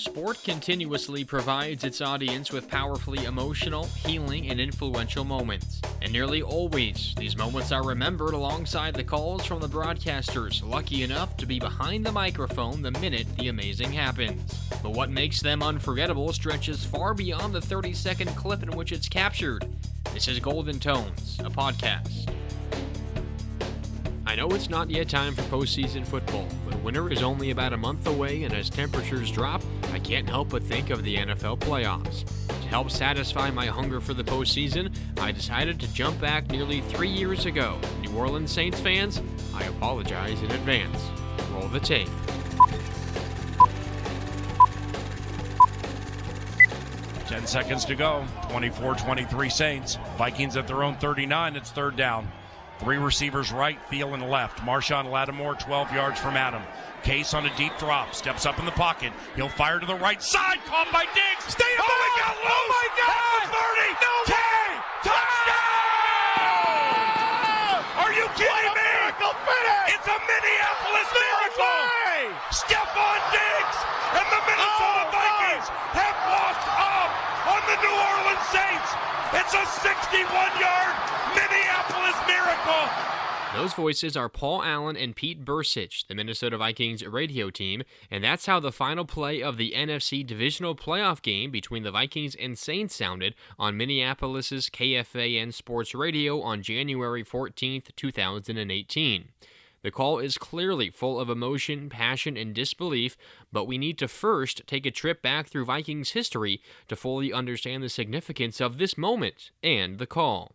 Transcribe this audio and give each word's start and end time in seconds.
Sport 0.00 0.42
continuously 0.42 1.24
provides 1.24 1.84
its 1.84 2.00
audience 2.00 2.50
with 2.50 2.70
powerfully 2.70 3.26
emotional, 3.26 3.84
healing, 4.06 4.48
and 4.48 4.58
influential 4.58 5.24
moments. 5.26 5.82
And 6.00 6.10
nearly 6.10 6.40
always, 6.40 7.14
these 7.18 7.36
moments 7.36 7.70
are 7.70 7.84
remembered 7.84 8.32
alongside 8.32 8.94
the 8.94 9.04
calls 9.04 9.44
from 9.44 9.60
the 9.60 9.68
broadcasters 9.68 10.66
lucky 10.66 11.02
enough 11.02 11.36
to 11.36 11.44
be 11.44 11.60
behind 11.60 12.06
the 12.06 12.12
microphone 12.12 12.80
the 12.80 12.92
minute 12.92 13.26
the 13.36 13.48
amazing 13.48 13.92
happens. 13.92 14.58
But 14.82 14.92
what 14.92 15.10
makes 15.10 15.42
them 15.42 15.62
unforgettable 15.62 16.32
stretches 16.32 16.82
far 16.82 17.12
beyond 17.12 17.52
the 17.52 17.60
30 17.60 17.92
second 17.92 18.28
clip 18.28 18.62
in 18.62 18.70
which 18.70 18.92
it's 18.92 19.06
captured. 19.06 19.66
This 20.14 20.28
is 20.28 20.38
Golden 20.38 20.80
Tones, 20.80 21.38
a 21.40 21.50
podcast. 21.50 22.32
I 24.26 24.34
know 24.34 24.48
it's 24.52 24.70
not 24.70 24.88
yet 24.88 25.10
time 25.10 25.34
for 25.34 25.42
postseason 25.42 26.06
football, 26.06 26.46
but 26.64 26.80
winter 26.82 27.12
is 27.12 27.20
only 27.22 27.50
about 27.50 27.74
a 27.74 27.76
month 27.76 28.06
away, 28.06 28.44
and 28.44 28.54
as 28.54 28.70
temperatures 28.70 29.30
drop, 29.30 29.60
I 29.92 29.98
can't 29.98 30.28
help 30.28 30.50
but 30.50 30.62
think 30.62 30.90
of 30.90 31.02
the 31.02 31.16
NFL 31.16 31.58
playoffs. 31.58 32.24
To 32.48 32.68
help 32.68 32.90
satisfy 32.90 33.50
my 33.50 33.66
hunger 33.66 34.00
for 34.00 34.14
the 34.14 34.24
postseason, 34.24 34.94
I 35.18 35.32
decided 35.32 35.80
to 35.80 35.92
jump 35.92 36.20
back 36.20 36.48
nearly 36.50 36.80
three 36.82 37.08
years 37.08 37.46
ago. 37.46 37.78
New 38.00 38.16
Orleans 38.16 38.52
Saints 38.52 38.78
fans, 38.80 39.20
I 39.54 39.64
apologize 39.64 40.42
in 40.42 40.50
advance. 40.52 41.10
Roll 41.52 41.68
the 41.68 41.80
tape. 41.80 42.08
Ten 47.26 47.46
seconds 47.46 47.84
to 47.84 47.94
go. 47.94 48.24
24-23 48.48 49.52
Saints. 49.52 49.98
Vikings 50.18 50.56
at 50.56 50.66
their 50.66 50.82
own 50.82 50.96
39. 50.96 51.56
It's 51.56 51.70
third 51.70 51.96
down. 51.96 52.28
Three 52.80 52.96
receivers 52.96 53.52
right, 53.52 53.78
Thielen 53.90 54.28
left. 54.28 54.58
Marshon 54.60 55.10
Lattimore 55.10 55.54
12 55.54 55.92
yards 55.92 56.18
from 56.18 56.36
Adam. 56.36 56.62
Case 57.02 57.32
on 57.32 57.46
a 57.48 57.56
deep 57.56 57.72
drop, 57.80 58.12
steps 58.14 58.44
up 58.44 58.58
in 58.60 58.68
the 58.68 58.76
pocket. 58.76 59.16
He'll 59.34 59.48
fire 59.48 59.80
to 59.80 59.86
the 59.88 59.96
right 59.96 60.20
side, 60.20 60.60
caught 60.68 60.92
by 60.92 61.08
Diggs. 61.16 61.48
Stay 61.48 61.64
oh, 61.64 61.88
he 61.88 62.12
got 62.20 62.36
oh, 62.36 62.44
loose. 62.44 62.52
Oh 62.52 62.64
my 62.68 62.86
God! 63.00 63.40
At 63.40 63.56
30. 63.56 64.04
No 64.04 64.12
10. 64.28 64.36
way! 64.36 64.68
Touchdown! 65.08 65.80
Are 68.04 68.12
you 68.12 68.28
kidding 68.36 68.76
me? 68.76 68.84
Miracle 68.84 69.32
finish! 69.48 69.96
It's 69.96 70.08
a 70.12 70.18
Minneapolis 70.28 71.08
no 71.08 71.24
miracle. 71.24 71.72
Way! 71.88 72.36
Stefon 72.52 73.20
Diggs 73.32 73.78
and 74.20 74.26
the 74.28 74.40
Minnesota 74.44 75.08
oh, 75.08 75.16
Vikings 75.16 75.72
God. 75.72 76.04
have 76.04 76.18
walked 76.28 76.68
up 76.68 77.10
on 77.48 77.64
the 77.64 77.80
New 77.80 77.96
Orleans 77.96 78.44
Saints. 78.52 78.90
It's 79.40 79.56
a 79.56 79.64
61-yard 79.88 80.94
Minneapolis 81.32 82.18
miracle. 82.28 82.84
Those 83.52 83.74
voices 83.74 84.16
are 84.16 84.28
Paul 84.28 84.62
Allen 84.62 84.96
and 84.96 85.16
Pete 85.16 85.44
Bercich, 85.44 86.06
the 86.06 86.14
Minnesota 86.14 86.56
Vikings 86.56 87.04
radio 87.04 87.50
team, 87.50 87.82
and 88.08 88.22
that's 88.22 88.46
how 88.46 88.60
the 88.60 88.70
final 88.70 89.04
play 89.04 89.42
of 89.42 89.56
the 89.56 89.72
NFC 89.76 90.24
divisional 90.24 90.76
playoff 90.76 91.20
game 91.20 91.50
between 91.50 91.82
the 91.82 91.90
Vikings 91.90 92.36
and 92.36 92.56
Saints 92.56 92.94
sounded 92.94 93.34
on 93.58 93.76
Minneapolis's 93.76 94.70
KFAN 94.70 95.52
Sports 95.52 95.96
Radio 95.96 96.40
on 96.40 96.62
January 96.62 97.24
14th, 97.24 97.94
2018. 97.96 99.28
The 99.82 99.90
call 99.90 100.20
is 100.20 100.38
clearly 100.38 100.88
full 100.88 101.18
of 101.18 101.28
emotion, 101.28 101.88
passion, 101.88 102.36
and 102.36 102.54
disbelief, 102.54 103.16
but 103.50 103.64
we 103.64 103.78
need 103.78 103.98
to 103.98 104.08
first 104.08 104.62
take 104.68 104.86
a 104.86 104.92
trip 104.92 105.22
back 105.22 105.48
through 105.48 105.64
Vikings 105.64 106.10
history 106.10 106.60
to 106.86 106.94
fully 106.94 107.32
understand 107.32 107.82
the 107.82 107.88
significance 107.88 108.60
of 108.60 108.78
this 108.78 108.96
moment 108.96 109.50
and 109.60 109.98
the 109.98 110.06
call. 110.06 110.52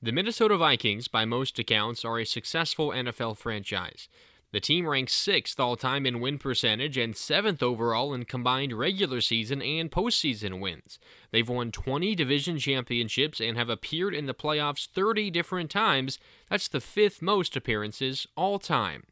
The 0.00 0.12
Minnesota 0.12 0.56
Vikings, 0.56 1.08
by 1.08 1.24
most 1.24 1.58
accounts, 1.58 2.04
are 2.04 2.20
a 2.20 2.24
successful 2.24 2.90
NFL 2.90 3.36
franchise. 3.36 4.08
The 4.52 4.60
team 4.60 4.86
ranks 4.86 5.12
sixth 5.12 5.58
all 5.58 5.74
time 5.74 6.06
in 6.06 6.20
win 6.20 6.38
percentage 6.38 6.96
and 6.96 7.16
seventh 7.16 7.64
overall 7.64 8.14
in 8.14 8.24
combined 8.24 8.72
regular 8.72 9.20
season 9.20 9.60
and 9.60 9.90
postseason 9.90 10.60
wins. 10.60 11.00
They've 11.32 11.48
won 11.48 11.72
20 11.72 12.14
division 12.14 12.60
championships 12.60 13.40
and 13.40 13.58
have 13.58 13.68
appeared 13.68 14.14
in 14.14 14.26
the 14.26 14.34
playoffs 14.34 14.86
30 14.86 15.32
different 15.32 15.68
times. 15.68 16.20
That's 16.48 16.68
the 16.68 16.80
fifth 16.80 17.20
most 17.20 17.56
appearances 17.56 18.28
all 18.36 18.60
time. 18.60 19.02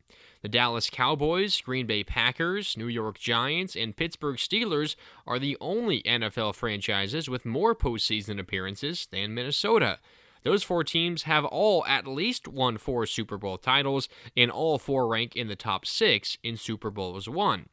The 0.43 0.49
Dallas 0.49 0.89
Cowboys, 0.89 1.61
Green 1.63 1.89
Bay 1.89 2.05
Packers, 2.05 2.77
New 2.77 2.87
York 2.87 3.19
Giants, 3.19 3.75
and 3.75 3.97
Pittsburgh 3.97 4.37
Steelers 4.37 4.95
are 5.27 5.41
the 5.41 5.57
only 5.61 6.03
NFL 6.03 6.55
franchises 6.55 7.29
with 7.29 7.45
more 7.45 7.75
postseason 7.75 8.39
appearances 8.39 9.09
than 9.11 9.35
Minnesota. 9.35 9.99
Those 10.47 10.63
four 10.63 10.85
teams 10.85 11.25
have 11.25 11.45
all 11.45 11.85
at 11.87 12.07
least 12.07 12.47
won 12.47 12.79
four 12.79 13.05
Super 13.07 13.37
Bowl 13.37 13.59
titles, 13.59 14.09
and 14.37 14.49
all 14.49 14.79
four 14.79 15.09
rank 15.09 15.35
in 15.35 15.49
the 15.49 15.57
top 15.57 15.85
six 15.85 16.39
in 16.45 16.57
Super 16.57 16.89
Bowls 16.89 17.29
won. 17.29 17.69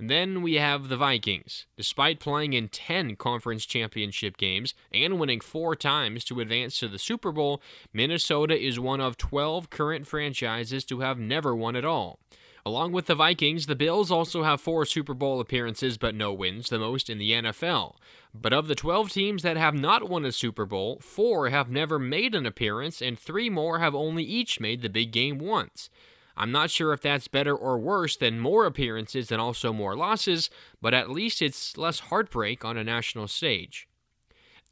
Then 0.00 0.42
we 0.42 0.54
have 0.54 0.88
the 0.88 0.96
Vikings. 0.96 1.66
Despite 1.76 2.18
playing 2.18 2.54
in 2.54 2.70
10 2.70 3.14
conference 3.14 3.64
championship 3.64 4.36
games 4.36 4.74
and 4.92 5.20
winning 5.20 5.38
four 5.38 5.76
times 5.76 6.24
to 6.24 6.40
advance 6.40 6.80
to 6.80 6.88
the 6.88 6.98
Super 6.98 7.30
Bowl, 7.30 7.62
Minnesota 7.92 8.60
is 8.60 8.80
one 8.80 9.00
of 9.00 9.16
12 9.16 9.70
current 9.70 10.08
franchises 10.08 10.84
to 10.86 10.98
have 10.98 11.20
never 11.20 11.54
won 11.54 11.76
at 11.76 11.84
all. 11.84 12.18
Along 12.66 12.92
with 12.92 13.06
the 13.06 13.14
Vikings, 13.14 13.66
the 13.66 13.76
Bills 13.76 14.10
also 14.10 14.42
have 14.42 14.60
four 14.60 14.84
Super 14.84 15.14
Bowl 15.14 15.40
appearances 15.40 15.96
but 15.96 16.14
no 16.14 16.32
wins, 16.32 16.68
the 16.68 16.78
most 16.78 17.08
in 17.08 17.18
the 17.18 17.32
NFL. 17.32 17.96
But 18.34 18.52
of 18.52 18.68
the 18.68 18.74
12 18.74 19.10
teams 19.10 19.42
that 19.42 19.56
have 19.56 19.74
not 19.74 20.08
won 20.08 20.24
a 20.24 20.32
Super 20.32 20.66
Bowl, 20.66 20.98
four 21.00 21.48
have 21.48 21.70
never 21.70 21.98
made 21.98 22.34
an 22.34 22.46
appearance, 22.46 23.00
and 23.00 23.18
three 23.18 23.48
more 23.48 23.78
have 23.78 23.94
only 23.94 24.24
each 24.24 24.60
made 24.60 24.82
the 24.82 24.88
big 24.88 25.12
game 25.12 25.38
once. 25.38 25.88
I'm 26.36 26.52
not 26.52 26.70
sure 26.70 26.92
if 26.92 27.00
that's 27.00 27.26
better 27.26 27.54
or 27.54 27.78
worse 27.78 28.16
than 28.16 28.38
more 28.38 28.64
appearances 28.64 29.32
and 29.32 29.40
also 29.40 29.72
more 29.72 29.96
losses, 29.96 30.50
but 30.80 30.94
at 30.94 31.10
least 31.10 31.42
it's 31.42 31.76
less 31.76 31.98
heartbreak 31.98 32.64
on 32.64 32.76
a 32.76 32.84
national 32.84 33.26
stage. 33.26 33.88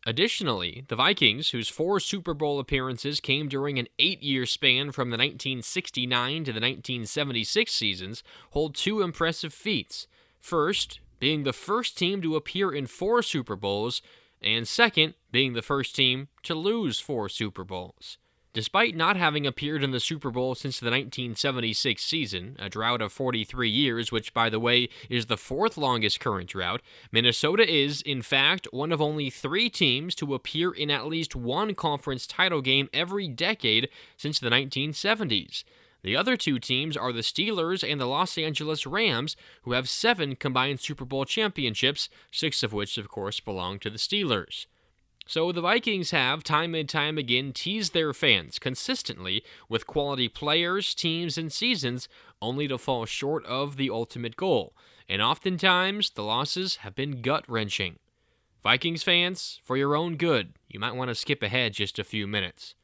Additionally, 0.09 0.85
the 0.87 0.95
Vikings, 0.95 1.51
whose 1.51 1.69
four 1.69 1.99
Super 1.99 2.33
Bowl 2.33 2.61
appearances 2.61 3.19
came 3.19 3.49
during 3.49 3.77
an 3.77 3.89
eight 3.99 4.23
year 4.23 4.47
span 4.47 4.93
from 4.93 5.11
the 5.11 5.17
1969 5.17 6.45
to 6.45 6.53
the 6.53 6.61
1976 6.61 7.73
seasons, 7.73 8.23
hold 8.51 8.77
two 8.77 9.03
impressive 9.03 9.53
feats. 9.53 10.07
First, 10.39 11.01
being 11.19 11.43
the 11.43 11.53
first 11.53 11.99
team 11.99 12.23
to 12.23 12.37
appear 12.37 12.73
in 12.73 12.87
four 12.87 13.21
Super 13.21 13.57
Bowls, 13.57 14.01
and 14.41 14.69
second, 14.69 15.15
being 15.33 15.55
the 15.55 15.63
first 15.63 15.97
team 15.97 16.29
to 16.45 16.55
lose 16.55 17.01
four 17.01 17.29
Super 17.29 17.65
Bowls. 17.65 18.17
Despite 18.57 18.97
not 18.97 19.19
having 19.19 19.47
appeared 19.47 19.85
in 19.85 19.91
the 19.91 20.01
Super 20.01 20.31
Bowl 20.31 20.55
since 20.55 20.81
the 20.81 20.87
1976 20.87 22.03
season, 22.03 22.57
a 22.59 22.71
drought 22.71 23.03
of 23.03 23.13
43 23.13 23.69
years, 23.69 24.11
which, 24.11 24.33
by 24.33 24.49
the 24.49 24.59
way, 24.59 24.89
is 25.11 25.27
the 25.27 25.37
fourth 25.37 25.77
longest 25.77 26.21
current 26.21 26.49
drought, 26.49 26.81
Minnesota 27.13 27.71
is, 27.71 28.01
in 28.01 28.23
fact, 28.23 28.67
one 28.71 28.93
of 28.93 29.03
only 29.03 29.29
three 29.29 29.69
teams 29.69 30.15
to 30.15 30.33
appear 30.33 30.73
in 30.73 30.91
at 30.91 31.07
least 31.07 31.37
one 31.37 31.75
conference 31.75 32.27
title 32.27 32.63
game 32.63 32.89
every 32.95 33.29
decade 33.29 33.91
since 34.17 34.39
the 34.39 34.49
1970s. 34.49 35.63
The 36.03 36.17
other 36.17 36.39
two 36.39 36.59
teams 36.59 36.97
are 36.97 37.13
the 37.13 37.21
Steelers 37.21 37.87
and 37.87 38.01
the 38.01 38.07
Los 38.07 38.39
Angeles 38.39 38.87
Rams, 38.87 39.37
who 39.65 39.73
have 39.73 39.87
seven 39.87 40.35
combined 40.35 40.81
Super 40.81 41.05
Bowl 41.05 41.27
championships, 41.27 42.09
six 42.31 42.63
of 42.63 42.73
which, 42.73 42.97
of 42.97 43.11
course, 43.11 43.39
belong 43.39 43.79
to 43.81 43.91
the 43.91 43.99
Steelers. 43.99 44.65
So 45.29 45.51
the 45.51 45.61
Vikings 45.61 46.13
have, 46.13 46.45
time 46.45 46.73
and 46.77 46.89
time 46.89 47.19
again, 47.19 47.53
teased 47.53 47.93
their 47.93 48.15
fans 48.15 48.61
consistently 48.61 49.43
with 49.69 49.87
quality 49.87 50.29
players, 50.29 50.95
teams, 50.95 51.37
and 51.37 51.53
seasons, 51.53 52.09
only 52.41 52.69
to 52.69 52.79
fall 52.79 53.07
short 53.07 53.45
of 53.45 53.77
the 53.77 53.91
ultimate 53.91 54.37
goal. 54.37 54.73
And 55.09 55.21
oftentimes, 55.21 56.11
the 56.11 56.23
losses 56.23 56.77
have 56.77 56.95
been 56.95 57.23
gut 57.23 57.45
wrenching. 57.49 57.99
Vikings 58.63 59.03
fans, 59.03 59.61
for 59.65 59.77
your 59.77 59.97
own 59.97 60.17
good, 60.17 60.53
you 60.69 60.79
might 60.79 60.95
want 60.95 61.09
to 61.09 61.15
skip 61.15 61.43
ahead 61.43 61.73
just 61.73 61.99
a 61.99 62.05
few 62.05 62.29
minutes. 62.29 62.77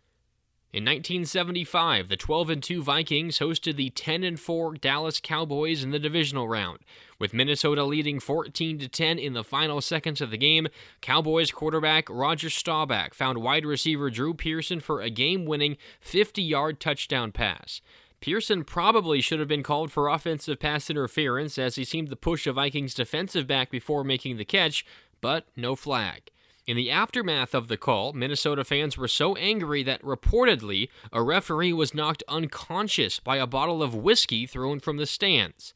In 0.73 0.85
1975, 0.85 2.09
the 2.09 2.17
12 2.17 2.49
and 2.49 2.63
2 2.63 2.83
Vikings 2.83 3.41
hosted 3.41 3.77
the 3.77 3.91
10 3.91 4.25
and 4.25 4.41
4 4.41 4.73
Dallas 4.77 5.21
Cowboys 5.21 5.85
in 5.85 5.91
the 5.91 5.99
divisional 5.99 6.49
round. 6.49 6.79
With 7.19 7.35
Minnesota 7.35 7.85
leading 7.85 8.19
14 8.19 8.89
10 8.89 9.19
in 9.19 9.35
the 9.35 9.45
final 9.45 9.83
seconds 9.83 10.23
of 10.23 10.31
the 10.31 10.39
game, 10.39 10.69
Cowboys 11.03 11.51
quarterback 11.51 12.09
Roger 12.09 12.49
Staubach 12.49 13.13
found 13.13 13.43
wide 13.43 13.67
receiver 13.67 14.09
Drew 14.09 14.33
Pearson 14.33 14.81
for 14.81 15.03
a 15.03 15.11
game 15.11 15.45
winning 15.45 15.77
50 16.01 16.41
yard 16.41 16.81
touchdown 16.81 17.33
pass. 17.33 17.83
Pearson 18.23 18.65
probably 18.65 19.21
should 19.21 19.41
have 19.41 19.49
been 19.49 19.63
called 19.63 19.93
for 19.93 20.09
offensive 20.09 20.59
pass 20.59 20.89
interference 20.89 21.59
as 21.59 21.75
he 21.75 21.85
seemed 21.85 22.09
to 22.09 22.17
push 22.17 22.47
a 22.47 22.53
Vikings 22.55 22.95
defensive 22.95 23.47
back 23.47 23.71
before 23.71 24.05
making 24.05 24.39
the 24.39 24.47
catch, 24.47 24.87
but 25.21 25.45
no 25.55 25.77
flag. 25.77 26.31
In 26.65 26.77
the 26.77 26.91
aftermath 26.91 27.55
of 27.55 27.67
the 27.67 27.77
call, 27.77 28.13
Minnesota 28.13 28.65
fans 28.65 28.97
were 28.97 29.09
so 29.09 29.35
angry 29.35 29.83
that 29.83 30.03
reportedly 30.03 30.89
a 31.13 31.21
referee 31.21 31.73
was 31.73 31.95
knocked 31.95 32.23
unconscious 32.29 33.19
by 33.19 33.37
a 33.37 33.49
bottle 33.49 33.83
of 33.83 33.95
whiskey 33.95 34.47
thrown 34.47 34.79
from 34.79 34.97
the 34.97 35.07
stands. 35.07 35.75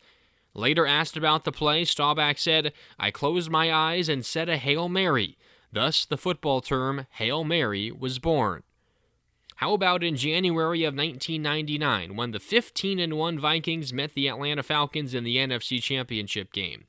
Later 0.54 0.86
asked 0.86 1.16
about 1.16 1.44
the 1.44 1.52
play, 1.52 1.84
Staubach 1.84 2.38
said, 2.38 2.72
I 2.98 3.10
closed 3.10 3.50
my 3.50 3.72
eyes 3.72 4.08
and 4.08 4.24
said 4.24 4.48
a 4.48 4.56
Hail 4.56 4.88
Mary. 4.88 5.36
Thus, 5.72 6.04
the 6.04 6.16
football 6.16 6.60
term 6.60 7.06
Hail 7.10 7.42
Mary 7.42 7.90
was 7.90 8.20
born. 8.20 8.62
How 9.56 9.72
about 9.72 10.04
in 10.04 10.16
January 10.16 10.84
of 10.84 10.94
1999 10.94 12.14
when 12.14 12.30
the 12.30 12.38
15 12.38 13.16
1 13.16 13.38
Vikings 13.38 13.92
met 13.92 14.14
the 14.14 14.28
Atlanta 14.28 14.62
Falcons 14.62 15.14
in 15.14 15.24
the 15.24 15.36
NFC 15.36 15.82
Championship 15.82 16.52
game? 16.52 16.84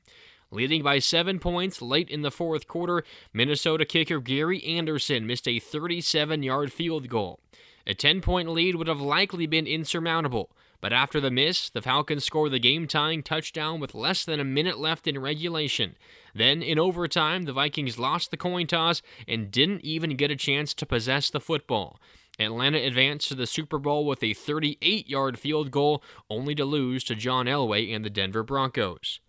Leading 0.50 0.82
by 0.82 0.98
seven 0.98 1.38
points 1.38 1.82
late 1.82 2.08
in 2.08 2.22
the 2.22 2.30
fourth 2.30 2.66
quarter, 2.66 3.04
Minnesota 3.34 3.84
kicker 3.84 4.18
Gary 4.18 4.64
Anderson 4.64 5.26
missed 5.26 5.46
a 5.46 5.58
37 5.58 6.42
yard 6.42 6.72
field 6.72 7.08
goal. 7.08 7.40
A 7.86 7.94
10 7.94 8.22
point 8.22 8.48
lead 8.48 8.76
would 8.76 8.86
have 8.86 9.00
likely 9.00 9.46
been 9.46 9.66
insurmountable, 9.66 10.50
but 10.80 10.92
after 10.92 11.20
the 11.20 11.30
miss, 11.30 11.68
the 11.68 11.82
Falcons 11.82 12.24
scored 12.24 12.52
the 12.52 12.58
game 12.58 12.86
tying 12.86 13.22
touchdown 13.22 13.78
with 13.78 13.94
less 13.94 14.24
than 14.24 14.40
a 14.40 14.44
minute 14.44 14.78
left 14.78 15.06
in 15.06 15.18
regulation. 15.18 15.96
Then, 16.34 16.62
in 16.62 16.78
overtime, 16.78 17.44
the 17.44 17.52
Vikings 17.52 17.98
lost 17.98 18.30
the 18.30 18.36
coin 18.36 18.66
toss 18.66 19.02
and 19.26 19.50
didn't 19.50 19.84
even 19.84 20.16
get 20.16 20.30
a 20.30 20.36
chance 20.36 20.72
to 20.74 20.86
possess 20.86 21.28
the 21.28 21.40
football. 21.40 22.00
Atlanta 22.38 22.78
advanced 22.78 23.28
to 23.28 23.34
the 23.34 23.46
Super 23.46 23.78
Bowl 23.78 24.06
with 24.06 24.22
a 24.22 24.32
38 24.32 25.08
yard 25.08 25.38
field 25.38 25.70
goal, 25.70 26.02
only 26.30 26.54
to 26.54 26.64
lose 26.64 27.04
to 27.04 27.14
John 27.14 27.46
Elway 27.46 27.94
and 27.94 28.04
the 28.04 28.10
Denver 28.10 28.42
Broncos. 28.42 29.20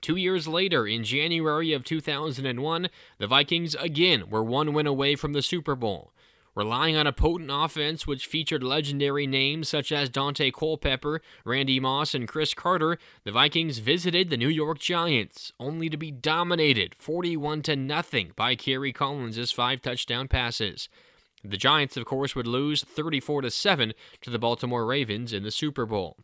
Two 0.00 0.16
years 0.16 0.46
later, 0.46 0.86
in 0.86 1.04
January 1.04 1.72
of 1.72 1.84
2001, 1.84 2.88
the 3.18 3.26
Vikings 3.26 3.74
again 3.74 4.30
were 4.30 4.44
one 4.44 4.72
win 4.72 4.86
away 4.86 5.16
from 5.16 5.32
the 5.32 5.42
Super 5.42 5.74
Bowl. 5.74 6.12
Relying 6.54 6.96
on 6.96 7.06
a 7.06 7.12
potent 7.12 7.50
offense 7.52 8.04
which 8.04 8.26
featured 8.26 8.64
legendary 8.64 9.28
names 9.28 9.68
such 9.68 9.92
as 9.92 10.10
Daunte 10.10 10.52
Culpepper, 10.52 11.20
Randy 11.44 11.78
Moss, 11.78 12.14
and 12.14 12.26
Cris 12.26 12.52
Carter, 12.52 12.98
the 13.22 13.30
Vikings 13.30 13.78
visited 13.78 14.28
the 14.28 14.36
New 14.36 14.48
York 14.48 14.80
Giants, 14.80 15.52
only 15.60 15.88
to 15.88 15.96
be 15.96 16.10
dominated 16.10 16.96
41 16.96 17.62
to 17.62 17.76
nothing 17.76 18.32
by 18.34 18.56
Kerry 18.56 18.92
Collins' 18.92 19.52
five 19.52 19.82
touchdown 19.82 20.26
passes. 20.26 20.88
The 21.44 21.56
Giants, 21.56 21.96
of 21.96 22.04
course, 22.04 22.34
would 22.34 22.48
lose 22.48 22.82
34 22.82 23.42
to 23.42 23.50
7 23.52 23.92
to 24.22 24.30
the 24.30 24.38
Baltimore 24.40 24.84
Ravens 24.84 25.32
in 25.32 25.44
the 25.44 25.52
Super 25.52 25.86
Bowl. 25.86 26.16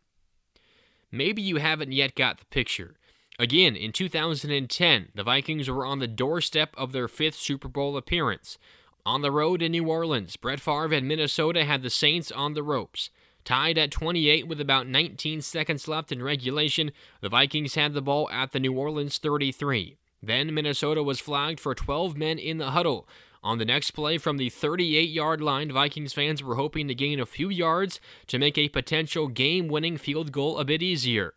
Maybe 1.12 1.42
you 1.42 1.56
haven't 1.56 1.92
yet 1.92 2.16
got 2.16 2.38
the 2.38 2.46
picture. 2.46 2.96
Again, 3.38 3.74
in 3.74 3.90
2010, 3.90 5.08
the 5.12 5.24
Vikings 5.24 5.68
were 5.68 5.84
on 5.84 5.98
the 5.98 6.06
doorstep 6.06 6.72
of 6.76 6.92
their 6.92 7.08
fifth 7.08 7.34
Super 7.34 7.66
Bowl 7.66 7.96
appearance. 7.96 8.58
On 9.04 9.22
the 9.22 9.32
road 9.32 9.60
in 9.60 9.72
New 9.72 9.88
Orleans, 9.88 10.36
Brett 10.36 10.60
Favre 10.60 10.94
and 10.94 11.08
Minnesota 11.08 11.64
had 11.64 11.82
the 11.82 11.90
Saints 11.90 12.30
on 12.30 12.54
the 12.54 12.62
ropes. 12.62 13.10
Tied 13.44 13.76
at 13.76 13.90
28 13.90 14.46
with 14.46 14.60
about 14.60 14.86
19 14.86 15.42
seconds 15.42 15.88
left 15.88 16.12
in 16.12 16.22
regulation, 16.22 16.92
the 17.20 17.28
Vikings 17.28 17.74
had 17.74 17.92
the 17.92 18.00
ball 18.00 18.30
at 18.30 18.52
the 18.52 18.60
New 18.60 18.72
Orleans 18.72 19.18
33. 19.18 19.98
Then 20.22 20.54
Minnesota 20.54 21.02
was 21.02 21.20
flagged 21.20 21.60
for 21.60 21.74
12 21.74 22.16
men 22.16 22.38
in 22.38 22.58
the 22.58 22.70
huddle. 22.70 23.06
On 23.42 23.58
the 23.58 23.66
next 23.66 23.90
play 23.90 24.16
from 24.16 24.38
the 24.38 24.48
38 24.48 25.10
yard 25.10 25.42
line, 25.42 25.70
Vikings 25.70 26.14
fans 26.14 26.42
were 26.42 26.54
hoping 26.54 26.88
to 26.88 26.94
gain 26.94 27.20
a 27.20 27.26
few 27.26 27.50
yards 27.50 28.00
to 28.28 28.38
make 28.38 28.56
a 28.56 28.70
potential 28.70 29.28
game 29.28 29.68
winning 29.68 29.98
field 29.98 30.32
goal 30.32 30.56
a 30.56 30.64
bit 30.64 30.82
easier. 30.82 31.34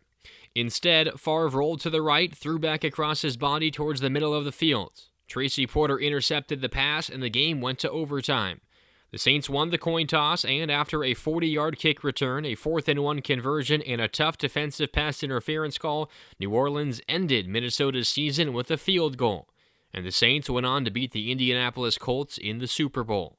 Instead, 0.58 1.20
Favre 1.20 1.46
rolled 1.46 1.78
to 1.78 1.88
the 1.88 2.02
right, 2.02 2.34
threw 2.34 2.58
back 2.58 2.82
across 2.82 3.22
his 3.22 3.36
body 3.36 3.70
towards 3.70 4.00
the 4.00 4.10
middle 4.10 4.34
of 4.34 4.44
the 4.44 4.50
field. 4.50 5.04
Tracy 5.28 5.68
Porter 5.68 6.00
intercepted 6.00 6.60
the 6.60 6.68
pass, 6.68 7.08
and 7.08 7.22
the 7.22 7.30
game 7.30 7.60
went 7.60 7.78
to 7.78 7.90
overtime. 7.90 8.60
The 9.12 9.18
Saints 9.18 9.48
won 9.48 9.70
the 9.70 9.78
coin 9.78 10.08
toss, 10.08 10.44
and 10.44 10.68
after 10.68 11.04
a 11.04 11.14
40 11.14 11.46
yard 11.46 11.78
kick 11.78 12.02
return, 12.02 12.44
a 12.44 12.56
fourth 12.56 12.88
and 12.88 13.04
one 13.04 13.22
conversion, 13.22 13.82
and 13.82 14.00
a 14.00 14.08
tough 14.08 14.36
defensive 14.36 14.90
pass 14.90 15.22
interference 15.22 15.78
call, 15.78 16.10
New 16.40 16.50
Orleans 16.50 17.00
ended 17.08 17.46
Minnesota's 17.46 18.08
season 18.08 18.52
with 18.52 18.68
a 18.72 18.76
field 18.76 19.16
goal. 19.16 19.48
And 19.94 20.04
the 20.04 20.10
Saints 20.10 20.50
went 20.50 20.66
on 20.66 20.84
to 20.84 20.90
beat 20.90 21.12
the 21.12 21.30
Indianapolis 21.30 21.98
Colts 21.98 22.36
in 22.36 22.58
the 22.58 22.66
Super 22.66 23.04
Bowl. 23.04 23.37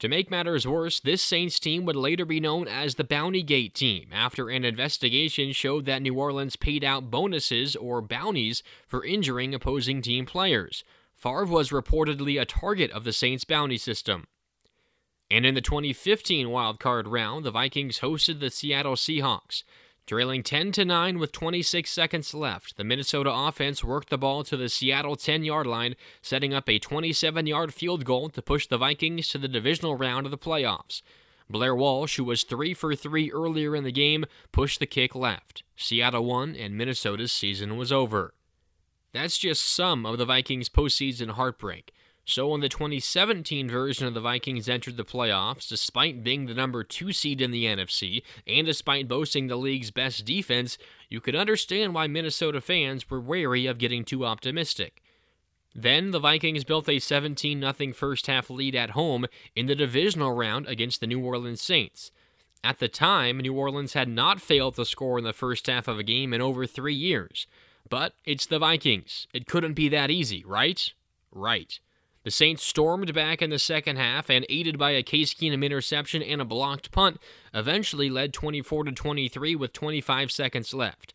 To 0.00 0.08
make 0.08 0.30
matters 0.30 0.66
worse, 0.66 1.00
this 1.00 1.22
Saints 1.22 1.58
team 1.58 1.86
would 1.86 1.96
later 1.96 2.26
be 2.26 2.38
known 2.38 2.68
as 2.68 2.94
the 2.96 3.04
Bounty 3.04 3.42
Gate 3.42 3.74
team 3.74 4.08
after 4.12 4.50
an 4.50 4.62
investigation 4.62 5.52
showed 5.52 5.86
that 5.86 6.02
New 6.02 6.14
Orleans 6.14 6.56
paid 6.56 6.84
out 6.84 7.10
bonuses 7.10 7.74
or 7.74 8.02
bounties 8.02 8.62
for 8.86 9.04
injuring 9.04 9.54
opposing 9.54 10.02
team 10.02 10.26
players. 10.26 10.84
Favre 11.14 11.46
was 11.46 11.70
reportedly 11.70 12.38
a 12.38 12.44
target 12.44 12.90
of 12.90 13.04
the 13.04 13.12
Saints 13.12 13.44
bounty 13.44 13.78
system. 13.78 14.26
And 15.30 15.46
in 15.46 15.54
the 15.54 15.62
2015 15.62 16.48
wildcard 16.48 17.04
round, 17.06 17.46
the 17.46 17.50
Vikings 17.50 18.00
hosted 18.00 18.38
the 18.38 18.50
Seattle 18.50 18.96
Seahawks. 18.96 19.62
Trailing 20.06 20.44
10 20.44 20.70
to 20.70 20.84
9 20.84 21.18
with 21.18 21.32
26 21.32 21.90
seconds 21.90 22.32
left, 22.32 22.76
the 22.76 22.84
Minnesota 22.84 23.32
offense 23.34 23.82
worked 23.82 24.08
the 24.08 24.16
ball 24.16 24.44
to 24.44 24.56
the 24.56 24.68
Seattle 24.68 25.16
10-yard 25.16 25.66
line, 25.66 25.96
setting 26.22 26.54
up 26.54 26.68
a 26.68 26.78
27-yard 26.78 27.74
field 27.74 28.04
goal 28.04 28.28
to 28.28 28.40
push 28.40 28.68
the 28.68 28.78
Vikings 28.78 29.26
to 29.28 29.38
the 29.38 29.48
divisional 29.48 29.96
round 29.96 30.24
of 30.24 30.30
the 30.30 30.38
playoffs. 30.38 31.02
Blair 31.50 31.74
Walsh, 31.74 32.18
who 32.18 32.24
was 32.24 32.44
3 32.44 32.72
for 32.72 32.94
3 32.94 33.32
earlier 33.32 33.74
in 33.74 33.82
the 33.82 33.90
game, 33.90 34.26
pushed 34.52 34.78
the 34.78 34.86
kick 34.86 35.16
left. 35.16 35.64
Seattle 35.76 36.24
won 36.24 36.54
and 36.54 36.78
Minnesota's 36.78 37.32
season 37.32 37.76
was 37.76 37.90
over. 37.90 38.32
That's 39.12 39.38
just 39.38 39.64
some 39.64 40.06
of 40.06 40.18
the 40.18 40.24
Vikings' 40.24 40.68
postseason 40.68 41.30
heartbreak. 41.30 41.92
So, 42.28 42.48
when 42.48 42.60
the 42.60 42.68
2017 42.68 43.70
version 43.70 44.04
of 44.04 44.14
the 44.14 44.20
Vikings 44.20 44.68
entered 44.68 44.96
the 44.96 45.04
playoffs, 45.04 45.68
despite 45.68 46.24
being 46.24 46.46
the 46.46 46.54
number 46.54 46.82
two 46.82 47.12
seed 47.12 47.40
in 47.40 47.52
the 47.52 47.66
NFC 47.66 48.24
and 48.48 48.66
despite 48.66 49.06
boasting 49.06 49.46
the 49.46 49.54
league's 49.54 49.92
best 49.92 50.24
defense, 50.24 50.76
you 51.08 51.20
could 51.20 51.36
understand 51.36 51.94
why 51.94 52.08
Minnesota 52.08 52.60
fans 52.60 53.08
were 53.08 53.20
wary 53.20 53.66
of 53.66 53.78
getting 53.78 54.04
too 54.04 54.26
optimistic. 54.26 55.04
Then 55.72 56.10
the 56.10 56.18
Vikings 56.18 56.64
built 56.64 56.88
a 56.88 56.98
17 56.98 57.60
0 57.60 57.92
first 57.92 58.26
half 58.26 58.50
lead 58.50 58.74
at 58.74 58.90
home 58.90 59.26
in 59.54 59.66
the 59.66 59.76
divisional 59.76 60.32
round 60.32 60.66
against 60.66 61.00
the 61.00 61.06
New 61.06 61.24
Orleans 61.24 61.62
Saints. 61.62 62.10
At 62.64 62.80
the 62.80 62.88
time, 62.88 63.38
New 63.38 63.54
Orleans 63.54 63.92
had 63.92 64.08
not 64.08 64.40
failed 64.40 64.74
to 64.74 64.84
score 64.84 65.16
in 65.16 65.24
the 65.24 65.32
first 65.32 65.68
half 65.68 65.86
of 65.86 66.00
a 66.00 66.02
game 66.02 66.34
in 66.34 66.40
over 66.40 66.66
three 66.66 66.94
years. 66.94 67.46
But 67.88 68.14
it's 68.24 68.46
the 68.46 68.58
Vikings. 68.58 69.28
It 69.32 69.46
couldn't 69.46 69.74
be 69.74 69.88
that 69.90 70.10
easy, 70.10 70.42
right? 70.44 70.92
Right. 71.30 71.78
The 72.26 72.32
Saints 72.32 72.64
stormed 72.64 73.14
back 73.14 73.40
in 73.40 73.50
the 73.50 73.58
second 73.60 73.98
half 73.98 74.28
and, 74.28 74.44
aided 74.48 74.78
by 74.78 74.90
a 74.90 75.04
Case 75.04 75.32
Keenum 75.32 75.64
interception 75.64 76.24
and 76.24 76.40
a 76.40 76.44
blocked 76.44 76.90
punt, 76.90 77.20
eventually 77.54 78.10
led 78.10 78.32
24 78.32 78.82
to 78.82 78.90
23 78.90 79.54
with 79.54 79.72
25 79.72 80.32
seconds 80.32 80.74
left. 80.74 81.14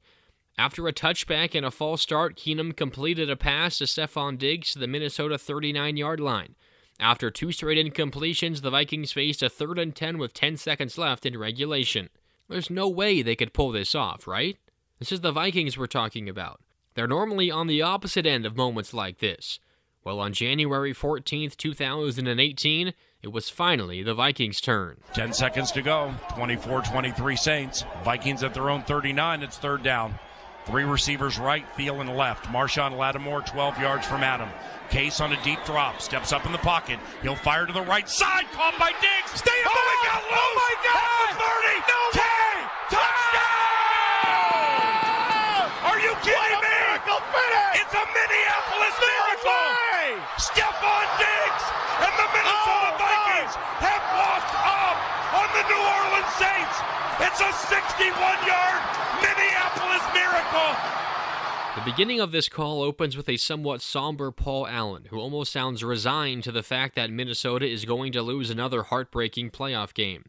After 0.58 0.88
a 0.88 0.94
touchback 0.94 1.54
and 1.54 1.66
a 1.66 1.70
false 1.70 2.02
start, 2.02 2.38
Keenum 2.38 2.74
completed 2.74 3.30
a 3.30 3.36
pass 3.36 3.80
to 3.80 3.84
Stefon 3.84 4.38
Diggs 4.38 4.72
to 4.72 4.80
the 4.80 4.88
Minnesota 4.88 5.38
39 5.38 5.98
yard 5.98 6.22
line. 6.22 6.56
After 6.98 7.30
two 7.30 7.52
straight 7.52 7.86
incompletions, 7.86 8.62
the 8.62 8.70
Vikings 8.70 9.12
faced 9.12 9.44
a 9.44 9.50
third 9.50 9.80
and 9.80 9.94
10 9.94 10.18
with 10.18 10.34
10 10.34 10.56
seconds 10.56 10.98
left 10.98 11.26
in 11.26 11.38
regulation. 11.38 12.08
There's 12.48 12.70
no 12.70 12.88
way 12.88 13.22
they 13.22 13.36
could 13.36 13.52
pull 13.52 13.74
this 13.74 13.94
off, 13.94 14.28
right? 14.28 14.58
This 15.00 15.12
is 15.12 15.20
the 15.20 15.34
Vikings 15.34 15.78
we're 15.78 15.88
talking 15.88 16.30
about. 16.30 16.62
They're 16.94 17.06
normally 17.06 17.52
on 17.52 17.68
the 17.68 17.82
opposite 17.82 18.26
end 18.26 18.46
of 18.46 18.56
moments 18.56 18.94
like 18.94 19.18
this. 19.18 19.60
Well, 20.04 20.20
on 20.20 20.34
January 20.34 20.96
14th, 20.96 21.56
2018, 21.58 22.94
it 23.22 23.32
was 23.32 23.50
finally 23.50 24.02
the 24.02 24.16
Vikings' 24.16 24.60
turn. 24.60 24.98
10 25.14 25.32
seconds 25.32 25.72
to 25.74 25.84
go. 25.84 26.12
24 26.36 26.82
23 26.82 27.36
Saints. 27.36 27.86
Vikings 28.04 28.42
at 28.42 28.56
their 28.56 28.72
own 28.72 28.82
39. 28.82 29.44
It's 29.44 29.60
third 29.60 29.84
down. 29.84 30.16
Three 30.66 30.86
receivers 30.86 31.38
right, 31.38 31.64
Thielen 31.78 32.16
left. 32.16 32.46
Marshon 32.46 32.98
Lattimore 32.98 33.42
12 33.42 33.80
yards 33.80 34.08
from 34.08 34.24
Adam. 34.24 34.50
Case 34.90 35.22
on 35.22 35.34
a 35.34 35.44
deep 35.44 35.64
drop. 35.66 36.02
Steps 36.02 36.34
up 36.34 36.46
in 36.46 36.52
the 36.52 36.58
pocket. 36.60 37.00
He'll 37.22 37.36
fire 37.36 37.66
to 37.68 37.74
the 37.74 37.82
right 37.84 38.10
side. 38.10 38.46
Caught 38.54 38.78
by 38.80 38.92
Diggs. 39.02 39.32
Stay 39.40 39.52
oh, 39.66 39.70
he 39.70 40.08
got 40.08 40.22
loose. 40.22 40.34
Oh, 40.34 40.54
my 40.58 40.74
God. 40.82 41.30
At 41.30 41.34
the 41.34 41.40
30. 41.46 41.78
No 41.90 42.00
10. 42.14 42.22
Touchdown! 42.90 43.50
Are 45.94 46.00
you 46.02 46.14
kidding 46.26 46.62
me? 46.62 46.74
Miracle 46.90 47.22
finish. 47.34 47.82
It's 47.82 47.94
a 47.94 48.06
Minneapolis 48.06 48.96
miracle. 49.02 49.91
Stefon 50.20 51.08
Diggs 51.16 51.66
and 52.04 52.14
the 52.20 52.28
Minnesota 52.36 52.92
oh, 52.92 53.00
Vikings 53.00 53.56
no. 53.56 53.88
have 53.88 54.04
walked 54.20 54.56
up 54.60 54.98
on 55.40 55.48
the 55.56 55.64
New 55.72 55.80
Orleans 55.80 56.34
Saints. 56.36 56.78
It's 57.24 57.40
a 57.40 57.52
61-yard 57.72 58.82
Minneapolis 59.24 60.04
miracle. 60.12 60.76
The 61.78 61.90
beginning 61.90 62.20
of 62.20 62.34
this 62.34 62.50
call 62.50 62.82
opens 62.82 63.16
with 63.16 63.30
a 63.30 63.38
somewhat 63.38 63.82
somber 63.82 64.32
Paul 64.32 64.68
Allen, 64.68 65.06
who 65.10 65.18
almost 65.18 65.54
sounds 65.54 65.82
resigned 65.82 66.44
to 66.44 66.52
the 66.52 66.64
fact 66.64 66.96
that 66.96 67.10
Minnesota 67.10 67.66
is 67.66 67.86
going 67.86 68.12
to 68.12 68.22
lose 68.22 68.50
another 68.50 68.84
heartbreaking 68.84 69.52
playoff 69.52 69.94
game. 69.94 70.26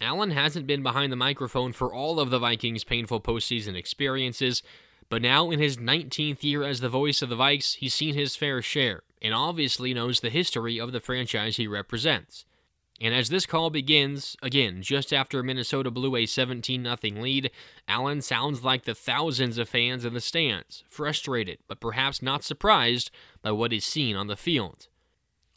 Allen 0.00 0.32
hasn't 0.32 0.66
been 0.66 0.82
behind 0.82 1.12
the 1.12 1.16
microphone 1.16 1.72
for 1.72 1.94
all 1.94 2.18
of 2.18 2.30
the 2.30 2.38
Vikings' 2.40 2.82
painful 2.82 3.20
postseason 3.20 3.76
experiences, 3.76 4.62
but 5.08 5.22
now 5.22 5.50
in 5.50 5.60
his 5.60 5.76
19th 5.76 6.42
year 6.42 6.64
as 6.64 6.80
the 6.80 6.88
voice 6.88 7.22
of 7.22 7.28
the 7.28 7.36
Vikes, 7.36 7.76
he's 7.76 7.94
seen 7.94 8.14
his 8.14 8.34
fair 8.34 8.60
share 8.60 9.02
and 9.22 9.34
obviously 9.34 9.94
knows 9.94 10.20
the 10.20 10.30
history 10.30 10.80
of 10.80 10.92
the 10.92 11.00
franchise 11.00 11.56
he 11.56 11.66
represents. 11.66 12.44
And 13.00 13.14
as 13.14 13.30
this 13.30 13.46
call 13.46 13.70
begins, 13.70 14.36
again, 14.42 14.82
just 14.82 15.12
after 15.12 15.42
Minnesota 15.42 15.90
blew 15.90 16.16
a 16.16 16.26
17 16.26 16.84
0 16.84 16.96
lead, 17.22 17.50
Allen 17.88 18.20
sounds 18.20 18.62
like 18.62 18.84
the 18.84 18.94
thousands 18.94 19.56
of 19.56 19.70
fans 19.70 20.04
in 20.04 20.12
the 20.12 20.20
stands, 20.20 20.84
frustrated, 20.88 21.58
but 21.66 21.80
perhaps 21.80 22.20
not 22.20 22.44
surprised 22.44 23.10
by 23.40 23.52
what 23.52 23.72
is 23.72 23.86
seen 23.86 24.16
on 24.16 24.26
the 24.26 24.36
field. 24.36 24.88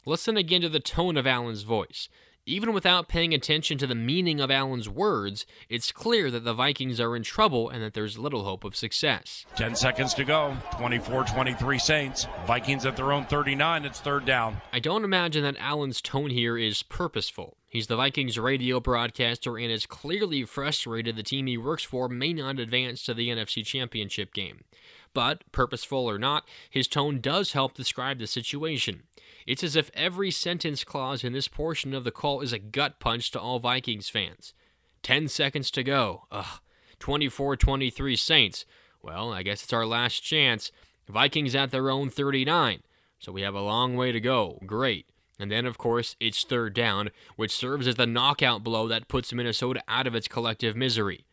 Listen 0.06 0.38
again 0.38 0.62
to 0.62 0.70
the 0.70 0.80
tone 0.80 1.18
of 1.18 1.26
Allen's 1.26 1.62
voice. 1.62 2.08
Even 2.46 2.74
without 2.74 3.08
paying 3.08 3.32
attention 3.32 3.78
to 3.78 3.86
the 3.86 3.94
meaning 3.94 4.38
of 4.38 4.50
Allen's 4.50 4.86
words, 4.86 5.46
it's 5.70 5.90
clear 5.90 6.30
that 6.30 6.44
the 6.44 6.52
Vikings 6.52 7.00
are 7.00 7.16
in 7.16 7.22
trouble 7.22 7.70
and 7.70 7.82
that 7.82 7.94
there's 7.94 8.18
little 8.18 8.44
hope 8.44 8.64
of 8.64 8.76
success. 8.76 9.46
10 9.56 9.74
seconds 9.74 10.12
to 10.12 10.24
go. 10.24 10.54
24 10.76 11.24
23 11.24 11.78
Saints. 11.78 12.26
Vikings 12.46 12.84
at 12.84 12.96
their 12.96 13.12
own 13.12 13.24
39. 13.24 13.86
It's 13.86 14.00
third 14.00 14.26
down. 14.26 14.60
I 14.74 14.78
don't 14.78 15.04
imagine 15.04 15.42
that 15.44 15.56
Allen's 15.58 16.02
tone 16.02 16.28
here 16.28 16.58
is 16.58 16.82
purposeful. 16.82 17.56
He's 17.66 17.86
the 17.86 17.96
Vikings 17.96 18.38
radio 18.38 18.78
broadcaster 18.78 19.56
and 19.56 19.72
is 19.72 19.86
clearly 19.86 20.44
frustrated 20.44 21.16
the 21.16 21.22
team 21.22 21.46
he 21.46 21.56
works 21.56 21.82
for 21.82 22.10
may 22.10 22.34
not 22.34 22.58
advance 22.58 23.04
to 23.04 23.14
the 23.14 23.30
NFC 23.30 23.64
Championship 23.64 24.34
game. 24.34 24.64
But, 25.14 25.50
purposeful 25.52 26.10
or 26.10 26.18
not, 26.18 26.44
his 26.68 26.88
tone 26.88 27.20
does 27.20 27.52
help 27.52 27.74
describe 27.74 28.18
the 28.18 28.26
situation. 28.26 29.04
It's 29.46 29.62
as 29.62 29.76
if 29.76 29.90
every 29.94 30.30
sentence 30.30 30.84
clause 30.84 31.22
in 31.22 31.32
this 31.32 31.48
portion 31.48 31.94
of 31.94 32.04
the 32.04 32.10
call 32.10 32.40
is 32.40 32.52
a 32.52 32.58
gut 32.58 32.98
punch 32.98 33.30
to 33.30 33.40
all 33.40 33.60
Vikings 33.60 34.08
fans. 34.08 34.52
10 35.02 35.28
seconds 35.28 35.70
to 35.70 35.82
go. 35.82 36.24
Ugh. 36.32 36.60
24 36.98 37.56
23 37.56 38.16
Saints. 38.16 38.64
Well, 39.02 39.32
I 39.32 39.42
guess 39.42 39.62
it's 39.62 39.72
our 39.72 39.86
last 39.86 40.20
chance. 40.20 40.72
Vikings 41.08 41.54
at 41.54 41.70
their 41.70 41.90
own 41.90 42.08
39. 42.08 42.82
So 43.18 43.32
we 43.32 43.42
have 43.42 43.54
a 43.54 43.60
long 43.60 43.96
way 43.96 44.12
to 44.12 44.20
go. 44.20 44.58
Great. 44.66 45.06
And 45.38 45.50
then, 45.50 45.66
of 45.66 45.78
course, 45.78 46.16
it's 46.20 46.44
third 46.44 46.74
down, 46.74 47.10
which 47.36 47.54
serves 47.54 47.86
as 47.86 47.96
the 47.96 48.06
knockout 48.06 48.62
blow 48.62 48.88
that 48.88 49.08
puts 49.08 49.32
Minnesota 49.32 49.82
out 49.88 50.06
of 50.06 50.14
its 50.14 50.28
collective 50.28 50.76
misery. 50.76 51.24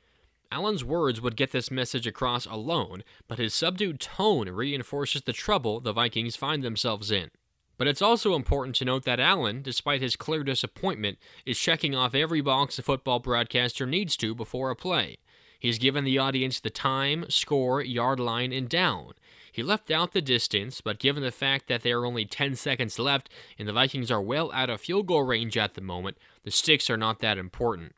Allen's 0.51 0.83
words 0.83 1.21
would 1.21 1.37
get 1.37 1.51
this 1.51 1.71
message 1.71 2.05
across 2.05 2.45
alone, 2.45 3.03
but 3.27 3.39
his 3.39 3.53
subdued 3.53 3.99
tone 3.99 4.49
reinforces 4.49 5.21
the 5.21 5.33
trouble 5.33 5.79
the 5.79 5.93
Vikings 5.93 6.35
find 6.35 6.61
themselves 6.61 7.09
in. 7.09 7.31
But 7.77 7.87
it's 7.87 8.01
also 8.01 8.35
important 8.35 8.75
to 8.75 8.85
note 8.85 9.05
that 9.05 9.19
Allen, 9.19 9.61
despite 9.61 10.01
his 10.01 10.15
clear 10.15 10.43
disappointment, 10.43 11.17
is 11.45 11.57
checking 11.57 11.95
off 11.95 12.13
every 12.13 12.41
box 12.41 12.77
a 12.77 12.83
football 12.83 13.19
broadcaster 13.19 13.85
needs 13.85 14.15
to 14.17 14.35
before 14.35 14.69
a 14.69 14.75
play. 14.75 15.17
He's 15.57 15.79
given 15.79 16.03
the 16.03 16.17
audience 16.17 16.59
the 16.59 16.69
time, 16.69 17.25
score, 17.29 17.81
yard 17.81 18.19
line, 18.19 18.51
and 18.51 18.67
down. 18.67 19.13
He 19.51 19.63
left 19.63 19.91
out 19.91 20.11
the 20.11 20.21
distance, 20.21 20.81
but 20.81 20.99
given 20.99 21.23
the 21.23 21.31
fact 21.31 21.67
that 21.67 21.83
there 21.83 21.99
are 21.99 22.05
only 22.05 22.25
10 22.25 22.55
seconds 22.55 22.99
left 22.99 23.29
and 23.57 23.67
the 23.67 23.73
Vikings 23.73 24.11
are 24.11 24.21
well 24.21 24.51
out 24.53 24.69
of 24.69 24.81
field 24.81 25.07
goal 25.07 25.23
range 25.23 25.57
at 25.57 25.75
the 25.75 25.81
moment, 25.81 26.17
the 26.43 26.51
sticks 26.51 26.89
are 26.89 26.97
not 26.97 27.19
that 27.19 27.37
important. 27.37 27.93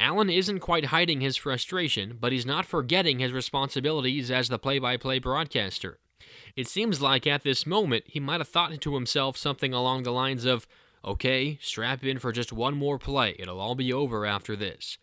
Allen 0.00 0.30
isn't 0.30 0.60
quite 0.60 0.86
hiding 0.86 1.20
his 1.20 1.36
frustration, 1.36 2.18
but 2.20 2.30
he's 2.30 2.46
not 2.46 2.64
forgetting 2.64 3.18
his 3.18 3.32
responsibilities 3.32 4.30
as 4.30 4.48
the 4.48 4.58
play 4.58 4.78
by 4.78 4.96
play 4.96 5.18
broadcaster. 5.18 5.98
It 6.54 6.68
seems 6.68 7.00
like 7.00 7.26
at 7.26 7.42
this 7.42 7.66
moment 7.66 8.04
he 8.06 8.20
might 8.20 8.40
have 8.40 8.48
thought 8.48 8.80
to 8.80 8.94
himself 8.94 9.36
something 9.36 9.74
along 9.74 10.04
the 10.04 10.12
lines 10.12 10.44
of, 10.44 10.68
okay, 11.04 11.58
strap 11.60 12.04
in 12.04 12.18
for 12.18 12.32
just 12.32 12.52
one 12.52 12.76
more 12.76 12.98
play, 12.98 13.34
it'll 13.38 13.60
all 13.60 13.74
be 13.74 13.92
over 13.92 14.24
after 14.24 14.54
this. 14.54 14.98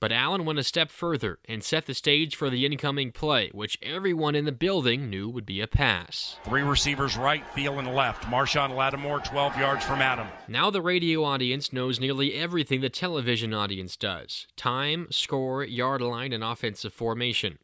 But 0.00 0.12
Allen 0.12 0.44
went 0.44 0.58
a 0.58 0.64
step 0.64 0.90
further 0.90 1.38
and 1.48 1.64
set 1.64 1.86
the 1.86 1.94
stage 1.94 2.36
for 2.36 2.50
the 2.50 2.64
incoming 2.64 3.12
play, 3.12 3.50
which 3.52 3.78
everyone 3.82 4.34
in 4.34 4.44
the 4.44 4.52
building 4.52 5.10
knew 5.10 5.28
would 5.28 5.46
be 5.46 5.60
a 5.60 5.66
pass. 5.66 6.36
Three 6.44 6.62
receivers 6.62 7.16
right, 7.16 7.44
Thielen 7.54 7.94
left. 7.94 8.24
Marshon 8.24 8.76
Lattimore 8.76 9.20
12 9.20 9.58
yards 9.58 9.84
from 9.84 10.00
Adam. 10.00 10.28
Now 10.46 10.70
the 10.70 10.82
radio 10.82 11.24
audience 11.24 11.72
knows 11.72 11.98
nearly 11.98 12.34
everything 12.34 12.80
the 12.80 12.88
television 12.88 13.52
audience 13.52 13.96
does 13.96 14.46
time, 14.56 15.08
score, 15.10 15.64
yard 15.64 16.00
line, 16.00 16.32
and 16.32 16.44
offensive 16.44 16.92
formation. 16.92 17.58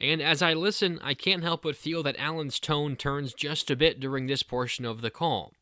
And 0.00 0.20
as 0.20 0.42
I 0.42 0.54
listen, 0.54 0.98
I 1.02 1.14
can't 1.14 1.42
help 1.42 1.62
but 1.62 1.76
feel 1.76 2.02
that 2.02 2.18
Allen's 2.18 2.58
tone 2.58 2.96
turns 2.96 3.32
just 3.32 3.70
a 3.70 3.76
bit 3.76 4.00
during 4.00 4.26
this 4.26 4.42
portion 4.42 4.84
of 4.84 5.00
the 5.02 5.10
call. 5.10 5.52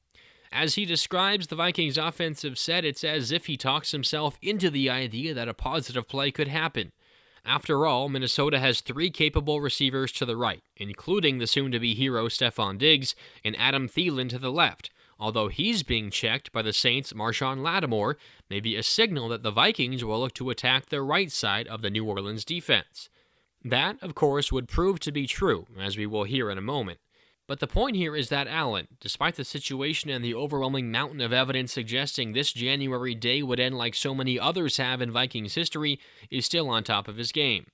As 0.52 0.74
he 0.74 0.84
describes 0.84 1.46
the 1.46 1.56
Vikings' 1.56 1.96
offensive 1.96 2.58
set, 2.58 2.84
it's 2.84 3.02
as 3.02 3.32
if 3.32 3.46
he 3.46 3.56
talks 3.56 3.92
himself 3.92 4.38
into 4.42 4.68
the 4.68 4.90
idea 4.90 5.32
that 5.32 5.48
a 5.48 5.54
positive 5.54 6.06
play 6.06 6.30
could 6.30 6.48
happen. 6.48 6.92
After 7.42 7.86
all, 7.86 8.10
Minnesota 8.10 8.60
has 8.60 8.82
three 8.82 9.10
capable 9.10 9.62
receivers 9.62 10.12
to 10.12 10.26
the 10.26 10.36
right, 10.36 10.62
including 10.76 11.38
the 11.38 11.46
soon 11.46 11.72
to 11.72 11.80
be 11.80 11.94
hero 11.94 12.28
Stefon 12.28 12.76
Diggs 12.76 13.14
and 13.42 13.58
Adam 13.58 13.88
Thielen 13.88 14.28
to 14.28 14.38
the 14.38 14.52
left. 14.52 14.90
Although 15.18 15.48
he's 15.48 15.82
being 15.82 16.10
checked 16.10 16.52
by 16.52 16.60
the 16.60 16.72
Saints' 16.72 17.14
Marshon 17.14 17.62
Lattimore, 17.62 18.18
may 18.50 18.60
be 18.60 18.76
a 18.76 18.82
signal 18.82 19.30
that 19.30 19.42
the 19.42 19.50
Vikings 19.50 20.04
will 20.04 20.20
look 20.20 20.34
to 20.34 20.50
attack 20.50 20.86
the 20.86 21.00
right 21.00 21.32
side 21.32 21.66
of 21.66 21.80
the 21.80 21.90
New 21.90 22.04
Orleans 22.04 22.44
defense. 22.44 23.08
That, 23.64 23.96
of 24.02 24.14
course, 24.14 24.52
would 24.52 24.68
prove 24.68 25.00
to 25.00 25.12
be 25.12 25.26
true, 25.26 25.66
as 25.80 25.96
we 25.96 26.06
will 26.06 26.24
hear 26.24 26.50
in 26.50 26.58
a 26.58 26.62
moment. 26.62 26.98
But 27.52 27.60
the 27.60 27.66
point 27.66 27.96
here 27.96 28.16
is 28.16 28.30
that 28.30 28.48
Allen, 28.48 28.88
despite 28.98 29.34
the 29.34 29.44
situation 29.44 30.08
and 30.08 30.24
the 30.24 30.34
overwhelming 30.34 30.90
mountain 30.90 31.20
of 31.20 31.34
evidence 31.34 31.70
suggesting 31.70 32.32
this 32.32 32.50
January 32.50 33.14
day 33.14 33.42
would 33.42 33.60
end 33.60 33.76
like 33.76 33.94
so 33.94 34.14
many 34.14 34.40
others 34.40 34.78
have 34.78 35.02
in 35.02 35.12
Vikings 35.12 35.54
history, 35.54 36.00
is 36.30 36.46
still 36.46 36.70
on 36.70 36.82
top 36.82 37.08
of 37.08 37.18
his 37.18 37.30
game. 37.30 37.66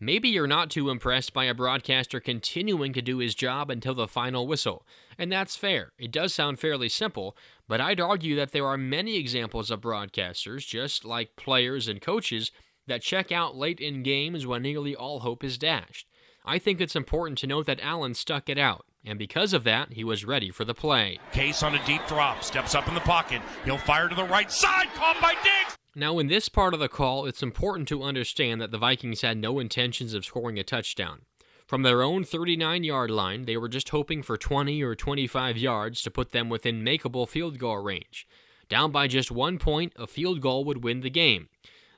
Maybe 0.00 0.30
you're 0.30 0.46
not 0.46 0.70
too 0.70 0.88
impressed 0.88 1.34
by 1.34 1.44
a 1.44 1.52
broadcaster 1.52 2.20
continuing 2.20 2.94
to 2.94 3.02
do 3.02 3.18
his 3.18 3.34
job 3.34 3.68
until 3.68 3.94
the 3.94 4.08
final 4.08 4.46
whistle, 4.46 4.86
and 5.18 5.30
that's 5.30 5.56
fair. 5.56 5.92
It 5.98 6.10
does 6.10 6.32
sound 6.32 6.58
fairly 6.58 6.88
simple, 6.88 7.36
but 7.68 7.82
I'd 7.82 8.00
argue 8.00 8.34
that 8.36 8.52
there 8.52 8.66
are 8.66 8.78
many 8.78 9.18
examples 9.18 9.70
of 9.70 9.82
broadcasters, 9.82 10.66
just 10.66 11.04
like 11.04 11.36
players 11.36 11.86
and 11.86 12.00
coaches, 12.00 12.50
that 12.86 13.02
check 13.02 13.30
out 13.30 13.56
late 13.56 13.78
in 13.78 14.02
games 14.02 14.46
when 14.46 14.62
nearly 14.62 14.96
all 14.96 15.20
hope 15.20 15.44
is 15.44 15.58
dashed. 15.58 16.06
I 16.46 16.58
think 16.58 16.80
it's 16.80 16.96
important 16.96 17.36
to 17.40 17.46
note 17.46 17.66
that 17.66 17.82
Allen 17.82 18.14
stuck 18.14 18.48
it 18.48 18.58
out, 18.58 18.86
and 19.04 19.18
because 19.18 19.52
of 19.52 19.64
that, 19.64 19.92
he 19.92 20.04
was 20.04 20.24
ready 20.24 20.50
for 20.50 20.64
the 20.64 20.74
play. 20.74 21.18
Case 21.32 21.62
on 21.62 21.74
a 21.74 21.86
deep 21.86 22.06
drop, 22.06 22.44
steps 22.44 22.74
up 22.74 22.88
in 22.88 22.94
the 22.94 23.00
pocket. 23.00 23.42
He'll 23.64 23.78
fire 23.78 24.08
to 24.08 24.14
the 24.14 24.24
right 24.24 24.50
side, 24.50 24.88
caught 24.94 25.20
by 25.20 25.34
Diggs. 25.42 25.76
Now, 25.94 26.18
in 26.18 26.28
this 26.28 26.48
part 26.48 26.72
of 26.72 26.80
the 26.80 26.88
call, 26.88 27.26
it's 27.26 27.42
important 27.42 27.88
to 27.88 28.02
understand 28.02 28.60
that 28.60 28.70
the 28.70 28.78
Vikings 28.78 29.20
had 29.20 29.36
no 29.36 29.58
intentions 29.58 30.14
of 30.14 30.24
scoring 30.24 30.58
a 30.58 30.64
touchdown. 30.64 31.22
From 31.66 31.82
their 31.82 32.02
own 32.02 32.24
39 32.24 32.84
yard 32.84 33.10
line, 33.10 33.44
they 33.44 33.56
were 33.56 33.68
just 33.68 33.88
hoping 33.90 34.22
for 34.22 34.36
20 34.36 34.82
or 34.82 34.94
25 34.94 35.56
yards 35.56 36.02
to 36.02 36.10
put 36.10 36.32
them 36.32 36.48
within 36.48 36.84
makeable 36.84 37.28
field 37.28 37.58
goal 37.58 37.82
range. 37.82 38.26
Down 38.68 38.90
by 38.90 39.06
just 39.06 39.30
one 39.30 39.58
point, 39.58 39.92
a 39.96 40.06
field 40.06 40.40
goal 40.40 40.64
would 40.64 40.82
win 40.82 41.00
the 41.00 41.10
game. 41.10 41.48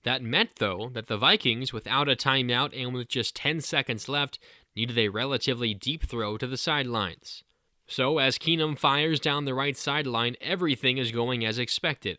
That 0.02 0.22
meant, 0.22 0.56
though, 0.56 0.90
that 0.92 1.06
the 1.06 1.16
Vikings, 1.16 1.72
without 1.72 2.08
a 2.08 2.16
timeout 2.16 2.78
and 2.78 2.92
with 2.92 3.08
just 3.08 3.36
10 3.36 3.60
seconds 3.60 4.08
left, 4.08 4.38
needed 4.76 4.98
a 4.98 5.08
relatively 5.08 5.74
deep 5.74 6.04
throw 6.04 6.36
to 6.38 6.46
the 6.46 6.56
sidelines. 6.56 7.44
So, 7.86 8.18
as 8.18 8.38
Keenum 8.38 8.78
fires 8.78 9.20
down 9.20 9.44
the 9.44 9.54
right 9.54 9.76
sideline, 9.76 10.36
everything 10.40 10.98
is 10.98 11.12
going 11.12 11.44
as 11.44 11.58
expected. 11.58 12.18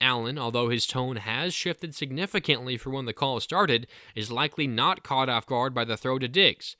Allen, 0.00 0.38
although 0.38 0.68
his 0.68 0.86
tone 0.86 1.16
has 1.16 1.54
shifted 1.54 1.94
significantly 1.94 2.76
from 2.76 2.92
when 2.92 3.06
the 3.06 3.12
call 3.12 3.38
started, 3.40 3.86
is 4.14 4.30
likely 4.30 4.66
not 4.66 5.04
caught 5.04 5.28
off 5.28 5.46
guard 5.46 5.72
by 5.72 5.84
the 5.84 5.96
throw 5.96 6.18
to 6.18 6.28
Diggs. 6.28 6.76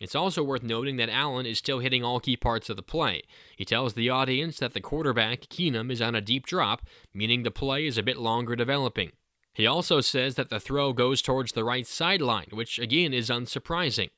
It's 0.00 0.14
also 0.14 0.44
worth 0.44 0.62
noting 0.62 0.96
that 0.96 1.08
Allen 1.08 1.46
is 1.46 1.58
still 1.58 1.80
hitting 1.80 2.04
all 2.04 2.20
key 2.20 2.36
parts 2.36 2.70
of 2.70 2.76
the 2.76 2.82
play. 2.82 3.22
He 3.56 3.64
tells 3.64 3.94
the 3.94 4.10
audience 4.10 4.58
that 4.58 4.72
the 4.72 4.80
quarterback, 4.80 5.42
Keenum, 5.42 5.90
is 5.90 6.00
on 6.00 6.14
a 6.14 6.20
deep 6.20 6.46
drop, 6.46 6.82
meaning 7.12 7.42
the 7.42 7.50
play 7.50 7.86
is 7.86 7.98
a 7.98 8.02
bit 8.02 8.16
longer 8.16 8.54
developing. 8.54 9.12
He 9.52 9.66
also 9.66 10.00
says 10.00 10.36
that 10.36 10.50
the 10.50 10.60
throw 10.60 10.92
goes 10.92 11.20
towards 11.20 11.52
the 11.52 11.64
right 11.64 11.86
sideline, 11.86 12.46
which 12.52 12.78
again 12.78 13.12
is 13.12 13.28
unsurprising. 13.28 14.10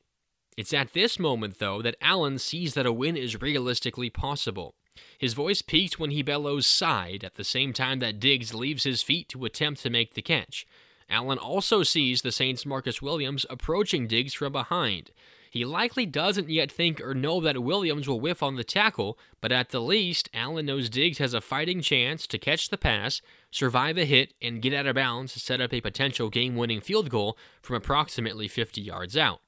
It's 0.56 0.74
at 0.74 0.92
this 0.92 1.18
moment, 1.18 1.58
though, 1.58 1.80
that 1.82 1.96
Allen 2.00 2.38
sees 2.38 2.74
that 2.74 2.86
a 2.86 2.92
win 2.92 3.16
is 3.16 3.40
realistically 3.40 4.10
possible. 4.10 4.74
His 5.18 5.34
voice 5.34 5.62
peaks 5.62 5.98
when 5.98 6.10
he 6.10 6.22
bellows 6.22 6.66
side 6.66 7.24
at 7.24 7.34
the 7.34 7.44
same 7.44 7.72
time 7.72 7.98
that 8.00 8.20
Diggs 8.20 8.52
leaves 8.54 8.84
his 8.84 9.02
feet 9.02 9.28
to 9.30 9.44
attempt 9.44 9.82
to 9.82 9.90
make 9.90 10.14
the 10.14 10.22
catch. 10.22 10.66
Allen 11.08 11.38
also 11.38 11.82
sees 11.82 12.22
the 12.22 12.32
Saints' 12.32 12.66
Marcus 12.66 13.02
Williams 13.02 13.44
approaching 13.50 14.06
Diggs 14.06 14.34
from 14.34 14.52
behind. 14.52 15.10
He 15.50 15.64
likely 15.64 16.06
doesn't 16.06 16.48
yet 16.48 16.70
think 16.70 17.00
or 17.00 17.12
know 17.12 17.40
that 17.40 17.60
Williams 17.62 18.08
will 18.08 18.20
whiff 18.20 18.40
on 18.40 18.54
the 18.54 18.62
tackle, 18.62 19.18
but 19.40 19.50
at 19.50 19.70
the 19.70 19.80
least, 19.80 20.28
Allen 20.32 20.66
knows 20.66 20.88
Diggs 20.88 21.18
has 21.18 21.34
a 21.34 21.40
fighting 21.40 21.80
chance 21.80 22.28
to 22.28 22.38
catch 22.38 22.68
the 22.68 22.78
pass, 22.78 23.20
survive 23.50 23.98
a 23.98 24.04
hit, 24.04 24.32
and 24.40 24.62
get 24.62 24.72
out 24.72 24.86
of 24.86 24.94
bounds 24.94 25.32
to 25.32 25.40
set 25.40 25.60
up 25.60 25.74
a 25.74 25.80
potential 25.80 26.30
game 26.30 26.54
winning 26.54 26.80
field 26.80 27.10
goal 27.10 27.36
from 27.60 27.74
approximately 27.74 28.46
50 28.46 28.80
yards 28.80 29.16
out. 29.16 29.40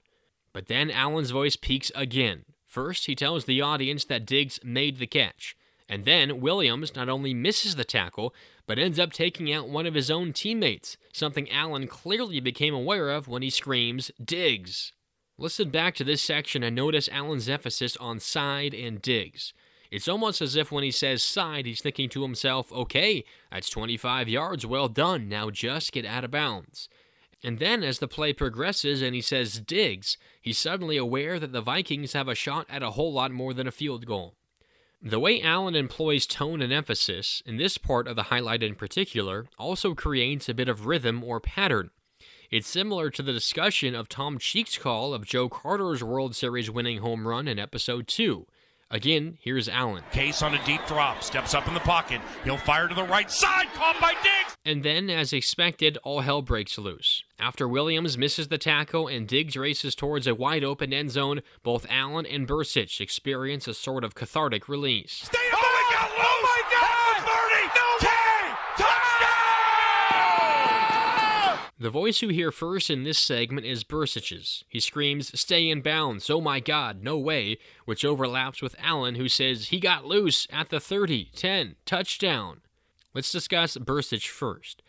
But 0.52 0.66
then 0.66 0.90
Allen's 0.90 1.30
voice 1.30 1.56
peaks 1.56 1.90
again. 1.94 2.44
First, 2.66 3.06
he 3.06 3.14
tells 3.14 3.44
the 3.44 3.60
audience 3.60 4.04
that 4.06 4.26
Diggs 4.26 4.58
made 4.64 4.98
the 4.98 5.06
catch. 5.06 5.56
And 5.88 6.04
then 6.04 6.40
Williams 6.40 6.96
not 6.96 7.08
only 7.08 7.34
misses 7.34 7.76
the 7.76 7.84
tackle, 7.84 8.34
but 8.66 8.78
ends 8.78 8.98
up 8.98 9.12
taking 9.12 9.52
out 9.52 9.68
one 9.68 9.86
of 9.86 9.94
his 9.94 10.10
own 10.10 10.32
teammates, 10.32 10.96
something 11.12 11.50
Allen 11.50 11.86
clearly 11.86 12.40
became 12.40 12.72
aware 12.72 13.10
of 13.10 13.28
when 13.28 13.42
he 13.42 13.50
screams, 13.50 14.10
Diggs. 14.24 14.92
Listen 15.36 15.70
back 15.70 15.94
to 15.96 16.04
this 16.04 16.22
section 16.22 16.62
and 16.62 16.76
notice 16.76 17.08
Allen's 17.12 17.48
emphasis 17.48 17.96
on 17.98 18.20
side 18.20 18.74
and 18.74 19.02
Diggs. 19.02 19.52
It's 19.90 20.08
almost 20.08 20.40
as 20.40 20.56
if 20.56 20.72
when 20.72 20.84
he 20.84 20.90
says 20.90 21.22
side, 21.22 21.66
he's 21.66 21.82
thinking 21.82 22.08
to 22.10 22.22
himself, 22.22 22.72
okay, 22.72 23.24
that's 23.50 23.68
25 23.68 24.28
yards, 24.28 24.64
well 24.64 24.88
done, 24.88 25.28
now 25.28 25.50
just 25.50 25.92
get 25.92 26.06
out 26.06 26.24
of 26.24 26.30
bounds. 26.30 26.88
And 27.44 27.58
then 27.58 27.82
as 27.82 27.98
the 27.98 28.08
play 28.08 28.32
progresses 28.32 29.02
and 29.02 29.14
he 29.14 29.20
says 29.20 29.60
Diggs, 29.60 30.16
he's 30.40 30.58
suddenly 30.58 30.96
aware 30.96 31.40
that 31.40 31.52
the 31.52 31.60
Vikings 31.60 32.12
have 32.12 32.28
a 32.28 32.34
shot 32.34 32.66
at 32.70 32.82
a 32.82 32.92
whole 32.92 33.12
lot 33.12 33.32
more 33.32 33.52
than 33.52 33.66
a 33.66 33.72
field 33.72 34.06
goal. 34.06 34.34
The 35.04 35.18
way 35.18 35.42
Allen 35.42 35.74
employs 35.74 36.26
tone 36.26 36.62
and 36.62 36.72
emphasis, 36.72 37.42
in 37.44 37.56
this 37.56 37.76
part 37.76 38.06
of 38.06 38.14
the 38.14 38.24
highlight 38.24 38.62
in 38.62 38.76
particular, 38.76 39.46
also 39.58 39.94
creates 39.94 40.48
a 40.48 40.54
bit 40.54 40.68
of 40.68 40.86
rhythm 40.86 41.24
or 41.24 41.40
pattern. 41.40 41.90
It's 42.52 42.68
similar 42.68 43.10
to 43.10 43.22
the 43.22 43.32
discussion 43.32 43.96
of 43.96 44.08
Tom 44.08 44.38
Cheek's 44.38 44.78
call 44.78 45.12
of 45.12 45.26
Joe 45.26 45.48
Carter's 45.48 46.04
World 46.04 46.36
Series 46.36 46.70
winning 46.70 46.98
home 46.98 47.26
run 47.26 47.48
in 47.48 47.58
episode 47.58 48.06
2. 48.06 48.46
Again, 48.92 49.38
here's 49.40 49.70
Allen. 49.70 50.04
Case 50.12 50.42
on 50.42 50.54
a 50.54 50.62
deep 50.66 50.84
drop, 50.86 51.22
steps 51.22 51.54
up 51.54 51.66
in 51.66 51.72
the 51.72 51.80
pocket. 51.80 52.20
He'll 52.44 52.58
fire 52.58 52.88
to 52.88 52.94
the 52.94 53.04
right 53.04 53.30
side, 53.30 53.68
caught 53.72 53.98
by 53.98 54.12
Diggs. 54.22 54.54
And 54.66 54.82
then, 54.82 55.08
as 55.08 55.32
expected, 55.32 55.96
all 56.04 56.20
hell 56.20 56.42
breaks 56.42 56.76
loose. 56.76 57.24
After 57.38 57.66
Williams 57.66 58.18
misses 58.18 58.48
the 58.48 58.58
tackle 58.58 59.08
and 59.08 59.26
Diggs 59.26 59.56
races 59.56 59.94
towards 59.94 60.26
a 60.26 60.34
wide 60.34 60.62
open 60.62 60.92
end 60.92 61.10
zone, 61.10 61.40
both 61.62 61.86
Allen 61.88 62.26
and 62.26 62.46
Bercich 62.46 63.00
experience 63.00 63.66
a 63.66 63.72
sort 63.72 64.04
of 64.04 64.14
cathartic 64.14 64.68
release. 64.68 65.22
Stay 65.24 65.38
oh, 65.38 65.56
my 65.56 65.96
God! 65.96 66.10
Oh 66.18 66.40
my 66.42 66.62
God! 66.70 67.16
30! 67.64 67.80
No! 67.80 67.92
The 71.82 71.90
voice 71.90 72.22
you 72.22 72.28
hear 72.28 72.52
first 72.52 72.90
in 72.90 73.02
this 73.02 73.18
segment 73.18 73.66
is 73.66 73.82
Bercich's. 73.82 74.62
He 74.68 74.78
screams, 74.78 75.36
Stay 75.40 75.68
in 75.68 75.80
bounds, 75.80 76.30
oh 76.30 76.40
my 76.40 76.60
god, 76.60 77.02
no 77.02 77.18
way, 77.18 77.58
which 77.86 78.04
overlaps 78.04 78.62
with 78.62 78.76
Allen, 78.78 79.16
who 79.16 79.28
says, 79.28 79.70
He 79.70 79.80
got 79.80 80.04
loose 80.04 80.46
at 80.52 80.68
the 80.68 80.78
30, 80.78 81.30
10, 81.34 81.74
touchdown. 81.84 82.60
Let's 83.14 83.32
discuss 83.32 83.76
Bercich 83.76 84.28
first. 84.28 84.80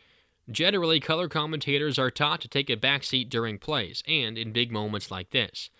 Generally, 0.47 1.00
color 1.00 1.27
commentators 1.27 1.97
are 1.97 2.12
taught 2.12 2.41
to 2.41 2.47
take 2.47 2.69
a 2.69 2.77
backseat 2.77 3.27
during 3.27 3.57
plays 3.57 4.03
and 4.07 4.38
in 4.38 4.53
big 4.53 4.71
moments 4.71 5.09
like 5.09 5.31
this. 5.31 5.71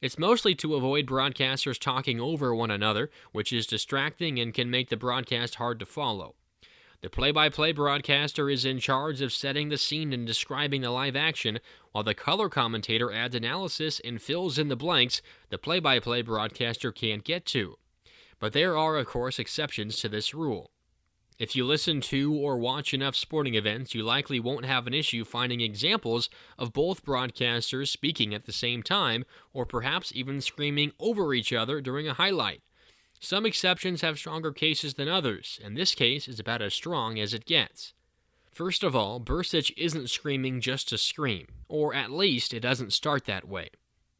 It's 0.00 0.18
mostly 0.18 0.56
to 0.56 0.74
avoid 0.74 1.06
broadcasters 1.06 1.78
talking 1.78 2.20
over 2.20 2.52
one 2.52 2.72
another, 2.72 3.08
which 3.30 3.52
is 3.52 3.68
distracting 3.68 4.40
and 4.40 4.52
can 4.52 4.68
make 4.68 4.88
the 4.88 4.96
broadcast 4.96 5.54
hard 5.54 5.78
to 5.78 5.86
follow. 5.86 6.34
The 7.02 7.10
play 7.10 7.30
by 7.30 7.50
play 7.50 7.72
broadcaster 7.72 8.48
is 8.48 8.64
in 8.64 8.78
charge 8.78 9.20
of 9.20 9.32
setting 9.32 9.68
the 9.68 9.78
scene 9.78 10.12
and 10.12 10.26
describing 10.26 10.80
the 10.80 10.90
live 10.90 11.14
action, 11.14 11.60
while 11.92 12.04
the 12.04 12.14
color 12.14 12.48
commentator 12.48 13.12
adds 13.12 13.34
analysis 13.34 14.00
and 14.00 14.20
fills 14.20 14.58
in 14.58 14.68
the 14.68 14.76
blanks 14.76 15.20
the 15.50 15.58
play 15.58 15.78
by 15.78 16.00
play 16.00 16.22
broadcaster 16.22 16.90
can't 16.90 17.22
get 17.22 17.44
to. 17.46 17.76
But 18.40 18.52
there 18.52 18.76
are, 18.76 18.96
of 18.96 19.06
course, 19.06 19.38
exceptions 19.38 19.98
to 19.98 20.08
this 20.08 20.34
rule. 20.34 20.70
If 21.38 21.54
you 21.54 21.66
listen 21.66 22.00
to 22.02 22.34
or 22.34 22.56
watch 22.56 22.94
enough 22.94 23.14
sporting 23.14 23.56
events, 23.56 23.94
you 23.94 24.02
likely 24.02 24.40
won't 24.40 24.64
have 24.64 24.86
an 24.86 24.94
issue 24.94 25.22
finding 25.22 25.60
examples 25.60 26.30
of 26.58 26.72
both 26.72 27.04
broadcasters 27.04 27.88
speaking 27.88 28.34
at 28.34 28.46
the 28.46 28.52
same 28.52 28.82
time, 28.82 29.26
or 29.52 29.66
perhaps 29.66 30.12
even 30.14 30.40
screaming 30.40 30.92
over 30.98 31.34
each 31.34 31.52
other 31.52 31.82
during 31.82 32.08
a 32.08 32.14
highlight. 32.14 32.62
Some 33.20 33.46
exceptions 33.46 34.02
have 34.02 34.18
stronger 34.18 34.52
cases 34.52 34.94
than 34.94 35.08
others, 35.08 35.58
and 35.64 35.76
this 35.76 35.94
case 35.94 36.28
is 36.28 36.38
about 36.38 36.62
as 36.62 36.74
strong 36.74 37.18
as 37.18 37.34
it 37.34 37.44
gets. 37.44 37.92
First 38.52 38.82
of 38.82 38.96
all, 38.96 39.20
Bercich 39.20 39.72
isn't 39.76 40.10
screaming 40.10 40.60
just 40.60 40.88
to 40.88 40.98
scream, 40.98 41.46
or 41.68 41.92
at 41.94 42.10
least 42.10 42.54
it 42.54 42.60
doesn't 42.60 42.92
start 42.92 43.24
that 43.26 43.46
way. 43.46 43.70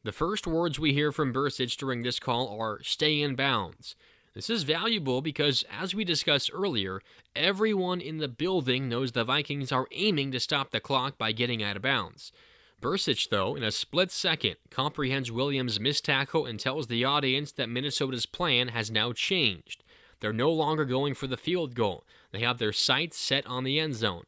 The 0.03 0.11
first 0.11 0.45
words 0.45 0.79
we 0.79 0.93
hear 0.93 1.11
from 1.11 1.33
Bercich 1.33 1.75
during 1.75 2.03
this 2.03 2.19
call 2.19 2.59
are 2.59 2.81
stay 2.83 3.21
in 3.21 3.35
bounds. 3.35 3.95
This 4.33 4.49
is 4.49 4.63
valuable 4.63 5.21
because, 5.21 5.65
as 5.71 5.95
we 5.95 6.03
discussed 6.03 6.51
earlier, 6.53 7.01
everyone 7.35 7.99
in 7.99 8.19
the 8.19 8.27
building 8.27 8.87
knows 8.87 9.11
the 9.11 9.23
Vikings 9.23 9.71
are 9.71 9.87
aiming 9.91 10.31
to 10.31 10.39
stop 10.39 10.69
the 10.69 10.79
clock 10.79 11.17
by 11.17 11.31
getting 11.31 11.63
out 11.63 11.75
of 11.75 11.81
bounds. 11.81 12.31
Bercich, 12.81 13.29
though, 13.29 13.55
in 13.55 13.63
a 13.63 13.71
split 13.71 14.11
second, 14.11 14.55
comprehends 14.69 15.31
Williams' 15.31 15.79
missed 15.79 16.05
tackle 16.05 16.45
and 16.45 16.59
tells 16.59 16.87
the 16.87 17.03
audience 17.03 17.51
that 17.53 17.69
Minnesota's 17.69 18.25
plan 18.25 18.67
has 18.69 18.91
now 18.91 19.13
changed. 19.13 19.83
They're 20.19 20.33
no 20.33 20.51
longer 20.51 20.85
going 20.85 21.15
for 21.15 21.27
the 21.27 21.37
field 21.37 21.75
goal. 21.75 22.03
They 22.31 22.39
have 22.39 22.57
their 22.57 22.73
sights 22.73 23.17
set 23.17 23.45
on 23.47 23.63
the 23.63 23.79
end 23.79 23.95
zone. 23.95 24.25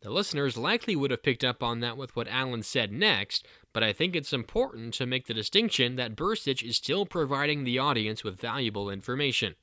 The 0.00 0.10
listeners 0.10 0.58
likely 0.58 0.94
would 0.96 1.10
have 1.10 1.22
picked 1.22 1.44
up 1.44 1.62
on 1.62 1.80
that 1.80 1.96
with 1.96 2.14
what 2.14 2.28
Allen 2.28 2.62
said 2.62 2.92
next, 2.92 3.46
but 3.72 3.82
I 3.82 3.94
think 3.94 4.14
it's 4.14 4.34
important 4.34 4.92
to 4.94 5.06
make 5.06 5.26
the 5.26 5.32
distinction 5.32 5.96
that 5.96 6.14
Bercich 6.14 6.62
is 6.62 6.76
still 6.76 7.06
providing 7.06 7.64
the 7.64 7.78
audience 7.78 8.22
with 8.22 8.38
valuable 8.38 8.90
information. 8.90 9.54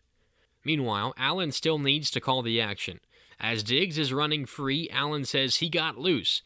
Meanwhile, 0.66 1.14
Allen 1.16 1.52
still 1.52 1.78
needs 1.78 2.10
to 2.12 2.20
call 2.20 2.42
the 2.42 2.60
action. 2.60 3.02
As 3.40 3.64
Diggs 3.64 4.00
is 4.00 4.14
running 4.14 4.46
free, 4.46 4.90
Allen 4.90 5.26
says 5.26 5.58
he 5.58 5.70
got 5.70 6.00
loose. 6.00 6.42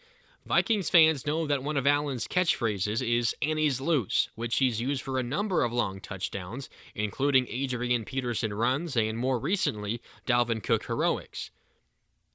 Vikings 0.48 0.92
fans 0.92 1.26
know 1.26 1.48
that 1.48 1.64
one 1.64 1.76
of 1.76 1.88
Allen's 1.88 2.28
catchphrases 2.28 3.02
is 3.02 3.34
Annie's 3.42 3.82
loose, 3.82 4.30
which 4.36 4.58
he's 4.58 4.80
used 4.80 5.02
for 5.02 5.18
a 5.18 5.24
number 5.24 5.64
of 5.64 5.74
long 5.74 6.00
touchdowns, 6.00 6.70
including 6.94 7.48
Adrian 7.50 8.06
Peterson 8.06 8.54
runs 8.54 8.96
and 8.96 9.18
more 9.18 9.40
recently, 9.40 10.04
Dalvin 10.28 10.62
Cook 10.62 10.86
heroics. 10.86 11.50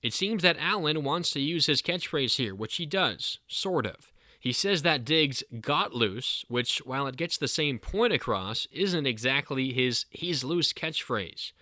It 0.03 0.13
seems 0.13 0.43
that 0.43 0.57
Allen 0.59 1.05
wants 1.05 1.31
to 1.31 1.41
use 1.41 1.67
his 1.67 1.83
catchphrase 1.83 2.37
here, 2.37 2.53
which 2.53 2.77
he 2.77 2.87
does, 2.87 3.39
sort 3.47 3.87
of. 3.87 4.11
He 4.41 4.53
says 4.53 4.83
that 4.83 5.05
Diggs 5.05 5.45
got 5.61 5.95
loose, 5.95 6.45
which, 6.49 6.79
while 6.85 7.07
it 7.07 7.17
gets 7.17 7.39
the 7.39 7.47
same 7.47 7.79
point 7.79 8.13
across, 8.13 8.67
isn't 8.73 9.07
exactly 9.07 9.73
his 9.73 10.07
he's 10.11 10.43
loose 10.43 10.73
catchphrase. 10.73 11.53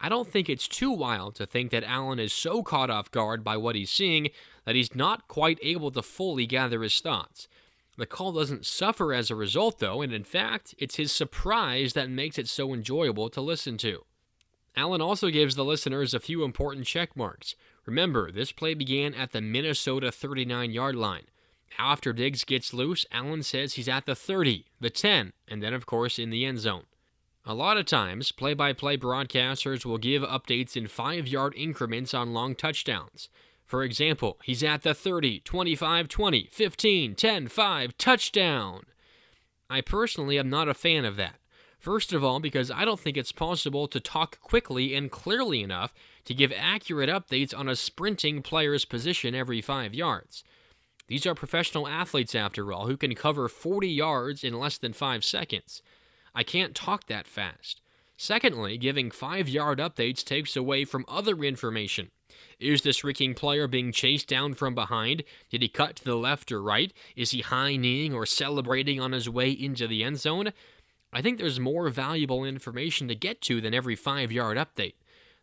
I 0.00 0.08
don't 0.08 0.28
think 0.28 0.48
it's 0.48 0.66
too 0.66 0.90
wild 0.90 1.36
to 1.36 1.46
think 1.46 1.70
that 1.70 1.84
Allen 1.84 2.18
is 2.18 2.32
so 2.32 2.64
caught 2.64 2.90
off 2.90 3.12
guard 3.12 3.44
by 3.44 3.56
what 3.56 3.76
he's 3.76 3.90
seeing 3.90 4.30
that 4.64 4.74
he's 4.74 4.94
not 4.94 5.28
quite 5.28 5.58
able 5.62 5.90
to 5.90 6.02
fully 6.02 6.46
gather 6.46 6.82
his 6.82 6.98
thoughts. 7.00 7.48
The 7.98 8.06
call 8.06 8.32
doesn't 8.32 8.64
suffer 8.64 9.12
as 9.12 9.30
a 9.30 9.36
result, 9.36 9.78
though, 9.78 10.00
and 10.00 10.12
in 10.12 10.24
fact, 10.24 10.74
it's 10.78 10.96
his 10.96 11.12
surprise 11.12 11.92
that 11.92 12.08
makes 12.08 12.38
it 12.38 12.48
so 12.48 12.72
enjoyable 12.72 13.28
to 13.30 13.40
listen 13.40 13.76
to. 13.78 14.04
Allen 14.74 15.02
also 15.02 15.28
gives 15.28 15.54
the 15.54 15.64
listeners 15.64 16.14
a 16.14 16.20
few 16.20 16.44
important 16.44 16.86
check 16.86 17.14
marks. 17.14 17.54
Remember, 17.84 18.32
this 18.32 18.52
play 18.52 18.72
began 18.72 19.12
at 19.12 19.32
the 19.32 19.42
Minnesota 19.42 20.10
39 20.10 20.70
yard 20.70 20.96
line. 20.96 21.24
After 21.78 22.12
Diggs 22.12 22.44
gets 22.44 22.72
loose, 22.72 23.04
Allen 23.12 23.42
says 23.42 23.74
he's 23.74 23.88
at 23.88 24.06
the 24.06 24.14
30, 24.14 24.66
the 24.80 24.90
10, 24.90 25.32
and 25.48 25.62
then, 25.62 25.74
of 25.74 25.84
course, 25.84 26.18
in 26.18 26.30
the 26.30 26.44
end 26.44 26.60
zone. 26.60 26.84
A 27.44 27.54
lot 27.54 27.76
of 27.76 27.86
times, 27.86 28.30
play 28.30 28.54
by 28.54 28.72
play 28.72 28.96
broadcasters 28.96 29.84
will 29.84 29.98
give 29.98 30.22
updates 30.22 30.76
in 30.76 30.86
5 30.86 31.26
yard 31.26 31.54
increments 31.56 32.14
on 32.14 32.32
long 32.32 32.54
touchdowns. 32.54 33.28
For 33.72 33.84
example, 33.84 34.38
he's 34.44 34.62
at 34.62 34.82
the 34.82 34.92
30, 34.92 35.40
25, 35.40 36.06
20, 36.06 36.48
15, 36.52 37.14
10, 37.14 37.48
5, 37.48 37.96
touchdown. 37.96 38.82
I 39.70 39.80
personally 39.80 40.38
am 40.38 40.50
not 40.50 40.68
a 40.68 40.74
fan 40.74 41.06
of 41.06 41.16
that. 41.16 41.36
First 41.78 42.12
of 42.12 42.22
all, 42.22 42.38
because 42.38 42.70
I 42.70 42.84
don't 42.84 43.00
think 43.00 43.16
it's 43.16 43.32
possible 43.32 43.88
to 43.88 43.98
talk 43.98 44.38
quickly 44.42 44.94
and 44.94 45.10
clearly 45.10 45.62
enough 45.62 45.94
to 46.26 46.34
give 46.34 46.52
accurate 46.54 47.08
updates 47.08 47.58
on 47.58 47.66
a 47.66 47.74
sprinting 47.74 48.42
player's 48.42 48.84
position 48.84 49.34
every 49.34 49.62
5 49.62 49.94
yards. 49.94 50.44
These 51.08 51.24
are 51.24 51.34
professional 51.34 51.88
athletes, 51.88 52.34
after 52.34 52.74
all, 52.74 52.88
who 52.88 52.98
can 52.98 53.14
cover 53.14 53.48
40 53.48 53.88
yards 53.88 54.44
in 54.44 54.52
less 54.52 54.76
than 54.76 54.92
5 54.92 55.24
seconds. 55.24 55.80
I 56.34 56.42
can't 56.42 56.74
talk 56.74 57.06
that 57.06 57.26
fast. 57.26 57.80
Secondly, 58.18 58.76
giving 58.76 59.10
five 59.10 59.48
yard 59.48 59.78
updates 59.78 60.22
takes 60.22 60.56
away 60.56 60.84
from 60.84 61.06
other 61.08 61.38
information. 61.38 62.10
Is 62.58 62.82
this 62.82 63.02
King 63.02 63.34
player 63.34 63.66
being 63.66 63.92
chased 63.92 64.28
down 64.28 64.54
from 64.54 64.74
behind? 64.74 65.24
Did 65.50 65.62
he 65.62 65.68
cut 65.68 65.96
to 65.96 66.04
the 66.04 66.16
left 66.16 66.52
or 66.52 66.62
right? 66.62 66.92
Is 67.16 67.32
he 67.32 67.40
high 67.42 67.76
kneeing 67.76 68.14
or 68.14 68.26
celebrating 68.26 69.00
on 69.00 69.12
his 69.12 69.28
way 69.28 69.50
into 69.50 69.86
the 69.86 70.04
end 70.04 70.18
zone? 70.20 70.52
I 71.12 71.20
think 71.20 71.38
there's 71.38 71.60
more 71.60 71.88
valuable 71.90 72.44
information 72.44 73.08
to 73.08 73.14
get 73.14 73.40
to 73.42 73.60
than 73.60 73.74
every 73.74 73.96
five 73.96 74.32
yard 74.32 74.56
update. 74.56 74.94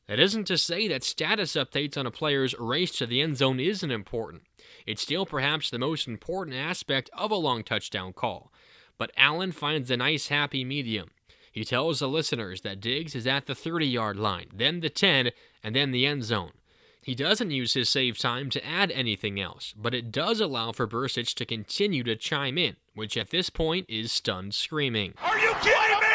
That 0.08 0.20
isn't 0.20 0.46
to 0.46 0.58
say 0.58 0.88
that 0.88 1.04
status 1.04 1.54
updates 1.54 1.96
on 1.96 2.08
a 2.08 2.12
player's 2.12 2.56
race 2.58 2.98
to 2.98 3.06
the 3.06 3.22
end 3.22 3.38
zone 3.38 3.60
isn't 3.60 3.92
important. 3.92 4.42
It's 4.88 5.04
still 5.04 5.28
perhaps 5.28 5.70
the 5.70 5.78
most 5.78 6.08
important 6.08 6.56
aspect 6.56 7.12
of 7.14 7.30
a 7.30 7.36
long 7.36 7.64
touchdown 7.64 8.14
call. 8.14 8.52
But 8.98 9.12
Allen 9.16 9.52
finds 9.52 9.92
a 9.92 9.98
nice 9.98 10.30
happy 10.30 10.66
medium. 10.66 11.12
He 11.52 11.64
tells 11.64 12.00
the 12.00 12.08
listeners 12.08 12.62
that 12.62 12.80
Diggs 12.80 13.14
is 13.14 13.28
at 13.28 13.46
the 13.46 13.54
30 13.54 13.86
yard 13.86 14.18
line, 14.18 14.48
then 14.54 14.80
the 14.80 14.90
10, 14.90 15.30
and 15.64 15.76
then 15.76 15.92
the 15.92 16.08
end 16.08 16.24
zone. 16.24 16.54
He 17.02 17.16
doesn't 17.16 17.52
use 17.52 17.74
his 17.74 17.90
save 17.90 18.18
time 18.18 18.50
to 18.50 18.66
add 18.66 18.92
anything 18.92 19.40
else, 19.40 19.74
but 19.76 19.94
it 19.94 20.12
does 20.12 20.42
allow 20.42 20.74
for 20.74 20.86
Bercich 20.86 21.34
to 21.36 21.46
continue 21.46 22.04
to 22.04 22.16
chime 22.16 22.58
in, 22.58 22.76
which 22.94 23.16
at 23.16 23.30
this 23.30 23.50
point 23.50 23.86
is 23.88 24.12
stunned 24.12 24.54
screaming. 24.54 25.14
Are 25.24 25.40
you 25.40 25.54
kidding 25.62 26.00
me? 26.00 26.10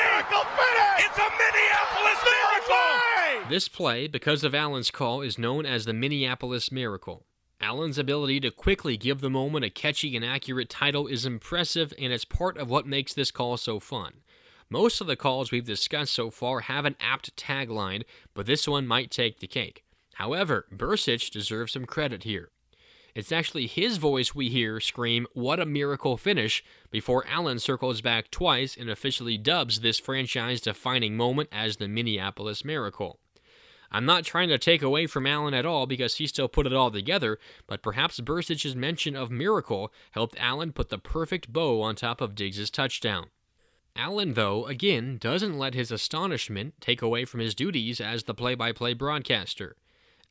It's 0.99 1.18
a 1.18 1.29
Minneapolis 1.38 2.18
miracle! 2.25 3.49
This 3.49 3.68
play, 3.68 4.07
because 4.07 4.44
of 4.44 4.55
Allen's 4.55 4.90
call, 4.90 5.23
is 5.23 5.38
known 5.38 5.64
as 5.64 5.85
the 5.85 5.94
Minneapolis 5.94 6.70
Miracle. 6.70 7.25
Allen's 7.61 7.99
ability 7.99 8.40
to 8.40 8.51
quickly 8.51 8.99
give 8.99 9.23
the 9.23 9.31
moment 9.31 9.64
a 9.64 9.70
catchy 9.70 10.14
and 10.14 10.25
accurate 10.25 10.68
title 10.68 11.07
is 11.07 11.25
impressive, 11.25 11.94
and 11.99 12.12
it's 12.12 12.27
part 12.27 12.59
of 12.59 12.68
what 12.68 12.87
makes 12.87 13.14
this 13.14 13.31
call 13.31 13.57
so 13.57 13.81
fun. 13.81 14.12
Most 14.68 15.01
of 15.01 15.07
the 15.07 15.16
calls 15.16 15.51
we've 15.51 15.64
discussed 15.64 16.12
so 16.12 16.31
far 16.31 16.61
have 16.61 16.85
an 16.85 16.97
apt 17.01 17.35
tagline, 17.37 18.03
but 18.35 18.44
this 18.44 18.68
one 18.68 18.87
might 18.87 19.11
take 19.11 19.40
the 19.40 19.47
cake. 19.47 19.83
However, 20.14 20.66
Bercich 20.72 21.31
deserves 21.31 21.72
some 21.72 21.87
credit 21.87 22.24
here. 22.24 22.50
It's 23.14 23.31
actually 23.31 23.68
his 23.68 23.98
voice 23.98 24.35
we 24.35 24.48
hear 24.48 24.81
scream, 24.81 25.29
What 25.35 25.61
a 25.61 25.66
miracle 25.66 26.16
finish, 26.16 26.64
before 26.90 27.24
Allen 27.29 27.61
circles 27.61 28.00
back 28.00 28.31
twice 28.31 28.77
and 28.77 28.90
officially 28.90 29.38
dubs 29.38 29.81
this 29.81 30.00
franchise 30.00 30.61
defining 30.61 31.16
moment 31.16 31.48
as 31.53 31.77
the 31.77 31.87
Minneapolis 31.87 32.64
Miracle. 32.64 33.20
I'm 33.92 34.05
not 34.05 34.24
trying 34.24 34.48
to 34.48 34.59
take 34.59 34.83
away 34.83 35.07
from 35.07 35.29
Allen 35.29 35.55
at 35.55 35.64
all 35.64 35.87
because 35.87 36.16
he 36.16 36.27
still 36.27 36.48
put 36.48 36.66
it 36.66 36.72
all 36.72 36.90
together, 36.90 37.38
but 37.68 37.83
perhaps 37.83 38.18
Bercich's 38.18 38.74
mention 38.74 39.14
of 39.14 39.31
miracle 39.31 39.92
helped 40.11 40.37
Allen 40.40 40.72
put 40.72 40.88
the 40.88 40.98
perfect 40.98 41.53
bow 41.53 41.81
on 41.83 41.94
top 41.94 42.20
of 42.20 42.35
Diggs' 42.35 42.70
touchdown. 42.70 43.27
Allen, 43.94 44.35
though, 44.35 44.66
again, 44.66 45.18
doesn't 45.18 45.57
let 45.57 45.74
his 45.74 45.92
astonishment 45.92 46.74
take 46.81 47.00
away 47.00 47.24
from 47.24 47.38
his 47.38 47.55
duties 47.55 48.00
as 48.00 48.24
the 48.24 48.35
play 48.35 48.57
by 48.57 48.72
play 48.72 48.92
broadcaster. 48.92 49.77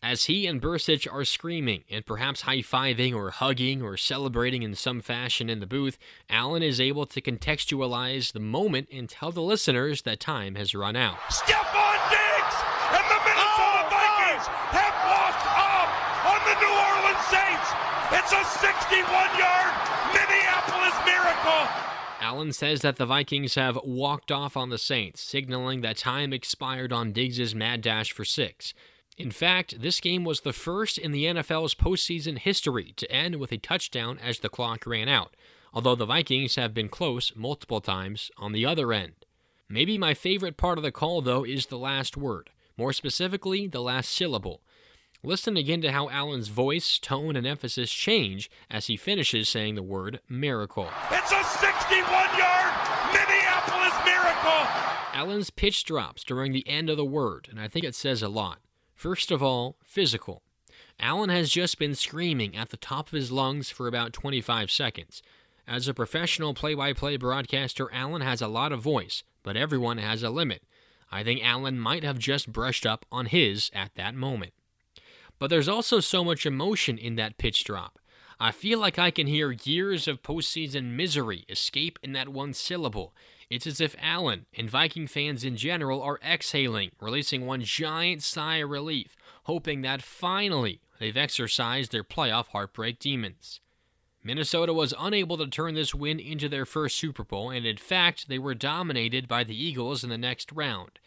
As 0.03 0.25
he 0.25 0.47
and 0.47 0.61
Bercich 0.61 1.07
are 1.09 1.23
screaming 1.23 1.85
and 1.89 2.05
perhaps 2.05 2.41
high 2.41 2.57
fiving 2.57 3.15
or 3.15 3.31
hugging 3.31 3.81
or 3.81 3.95
celebrating 3.95 4.61
in 4.61 4.75
some 4.75 4.99
fashion 4.99 5.49
in 5.49 5.61
the 5.61 5.65
booth, 5.65 5.97
Allen 6.29 6.61
is 6.61 6.81
able 6.81 7.05
to 7.05 7.21
contextualize 7.21 8.33
the 8.33 8.41
moment 8.41 8.89
and 8.91 9.07
tell 9.07 9.31
the 9.31 9.41
listeners 9.41 10.01
that 10.01 10.19
time 10.19 10.55
has 10.55 10.75
run 10.75 10.97
out. 10.97 11.15
Stefon 11.31 11.95
Diggs 12.11 12.57
and 12.91 13.05
the 13.07 13.19
Minnesota 13.23 13.79
oh, 13.79 13.95
Vikings 13.95 14.43
God. 14.43 14.75
have 14.75 14.95
walked 15.07 15.47
up 15.55 15.89
on 16.35 16.39
the 16.51 16.55
New 16.59 16.75
Orleans 16.83 17.25
Saints. 17.31 17.67
It's 18.11 18.33
a 18.35 18.43
61 18.59 19.07
yard 19.39 19.73
Minneapolis 20.11 20.99
miracle. 21.07 21.63
Allen 22.19 22.51
says 22.51 22.81
that 22.81 22.97
the 22.97 23.05
Vikings 23.05 23.55
have 23.55 23.79
walked 23.85 24.33
off 24.33 24.57
on 24.57 24.69
the 24.69 24.77
Saints, 24.77 25.21
signaling 25.21 25.79
that 25.79 25.95
time 25.95 26.33
expired 26.33 26.91
on 26.91 27.13
Diggs' 27.13 27.55
mad 27.55 27.79
dash 27.79 28.11
for 28.11 28.25
six. 28.25 28.73
In 29.17 29.29
fact, 29.29 29.79
this 29.79 29.99
game 29.99 30.23
was 30.23 30.41
the 30.41 30.53
first 30.53 30.97
in 30.97 31.11
the 31.11 31.25
NFL's 31.25 31.75
postseason 31.75 32.39
history 32.39 32.93
to 32.97 33.11
end 33.11 33.35
with 33.35 33.51
a 33.51 33.57
touchdown 33.57 34.17
as 34.17 34.39
the 34.39 34.49
clock 34.49 34.87
ran 34.87 35.07
out, 35.07 35.35
although 35.71 35.95
the 35.95 36.05
Vikings 36.05 36.55
have 36.55 36.73
been 36.73 36.89
close 36.89 37.31
multiple 37.35 37.79
times 37.79 38.31
on 38.37 38.53
the 38.53 38.65
other 38.65 38.91
end. 38.91 39.13
Maybe 39.69 39.97
my 39.97 40.13
favorite 40.15 40.57
part 40.57 40.79
of 40.79 40.83
the 40.83 40.91
call, 40.91 41.21
though, 41.21 41.43
is 41.43 41.67
the 41.67 41.77
last 41.77 42.17
word, 42.17 42.49
more 42.75 42.91
specifically, 42.91 43.67
the 43.67 43.81
last 43.81 44.09
syllable. 44.09 44.61
Listen 45.23 45.57
again 45.57 45.81
to 45.81 45.91
how 45.91 46.09
Allen's 46.09 46.49
voice, 46.49 46.97
tone, 46.97 47.35
and 47.35 47.47
emphasis 47.47 47.91
change 47.91 48.51
as 48.69 48.87
he 48.87 48.97
finishes 48.97 49.47
saying 49.47 49.75
the 49.75 49.83
word 49.83 50.19
miracle. 50.27 50.89
It's 51.11 51.31
a 51.31 51.43
61 51.43 52.01
yard 52.37 52.73
Minneapolis 53.13 53.93
miracle! 54.05 54.67
Allen's 55.13 55.49
pitch 55.49 55.85
drops 55.85 56.23
during 56.23 56.51
the 56.51 56.67
end 56.67 56.89
of 56.89 56.97
the 56.97 57.05
word, 57.05 57.47
and 57.49 57.59
I 57.59 57.67
think 57.67 57.85
it 57.85 57.95
says 57.95 58.21
a 58.21 58.27
lot. 58.27 58.59
First 58.95 59.31
of 59.31 59.43
all, 59.43 59.77
physical. 59.83 60.43
Allen 60.99 61.29
has 61.29 61.49
just 61.49 61.79
been 61.79 61.95
screaming 61.95 62.55
at 62.55 62.69
the 62.69 62.77
top 62.77 63.07
of 63.07 63.13
his 63.13 63.31
lungs 63.31 63.69
for 63.69 63.87
about 63.87 64.13
25 64.13 64.71
seconds. 64.71 65.21
As 65.67 65.87
a 65.87 65.93
professional 65.93 66.53
play 66.53 66.75
by 66.75 66.93
play 66.93 67.17
broadcaster, 67.17 67.89
Allen 67.93 68.21
has 68.21 68.41
a 68.41 68.47
lot 68.47 68.71
of 68.71 68.81
voice, 68.81 69.23
but 69.43 69.57
everyone 69.57 69.97
has 69.97 70.23
a 70.23 70.29
limit. 70.29 70.63
I 71.11 71.23
think 71.23 71.43
Allen 71.43 71.79
might 71.79 72.03
have 72.03 72.19
just 72.19 72.51
brushed 72.51 72.85
up 72.85 73.05
on 73.11 73.27
his 73.27 73.69
at 73.73 73.95
that 73.95 74.15
moment. 74.15 74.53
But 75.39 75.49
there's 75.49 75.69
also 75.69 75.99
so 75.99 76.23
much 76.23 76.45
emotion 76.45 76.97
in 76.97 77.15
that 77.15 77.37
pitch 77.37 77.63
drop. 77.63 77.99
I 78.39 78.51
feel 78.51 78.79
like 78.79 78.99
I 78.99 79.11
can 79.11 79.27
hear 79.27 79.51
years 79.51 80.07
of 80.07 80.23
postseason 80.23 80.95
misery 80.95 81.45
escape 81.47 81.99
in 82.01 82.13
that 82.13 82.29
one 82.29 82.53
syllable. 82.53 83.13
It's 83.53 83.67
as 83.67 83.79
if 83.79 83.95
Allen 84.01 84.47
and 84.57 84.67
Viking 84.67 85.05
fans 85.05 85.43
in 85.43 85.57
general 85.57 86.01
are 86.01 86.19
exhaling, 86.27 86.89
releasing 86.99 87.45
one 87.45 87.61
giant 87.61 88.23
sigh 88.23 88.55
of 88.55 88.71
relief, 88.71 89.15
hoping 89.43 89.83
that 89.83 90.01
finally 90.01 90.81
they've 90.97 91.15
exorcised 91.15 91.91
their 91.91 92.03
playoff 92.03 92.47
heartbreak 92.47 92.97
demons. 92.97 93.61
Minnesota 94.23 94.73
was 94.73 94.95
unable 94.97 95.37
to 95.37 95.45
turn 95.45 95.75
this 95.75 95.93
win 95.93 96.19
into 96.19 96.49
their 96.49 96.65
first 96.65 96.95
Super 96.95 97.23
Bowl, 97.23 97.51
and 97.51 97.63
in 97.63 97.77
fact, 97.77 98.27
they 98.27 98.39
were 98.39 98.55
dominated 98.55 99.27
by 99.27 99.43
the 99.43 99.55
Eagles 99.55 100.03
in 100.03 100.09
the 100.09 100.17
next 100.17 100.51
round. 100.51 100.97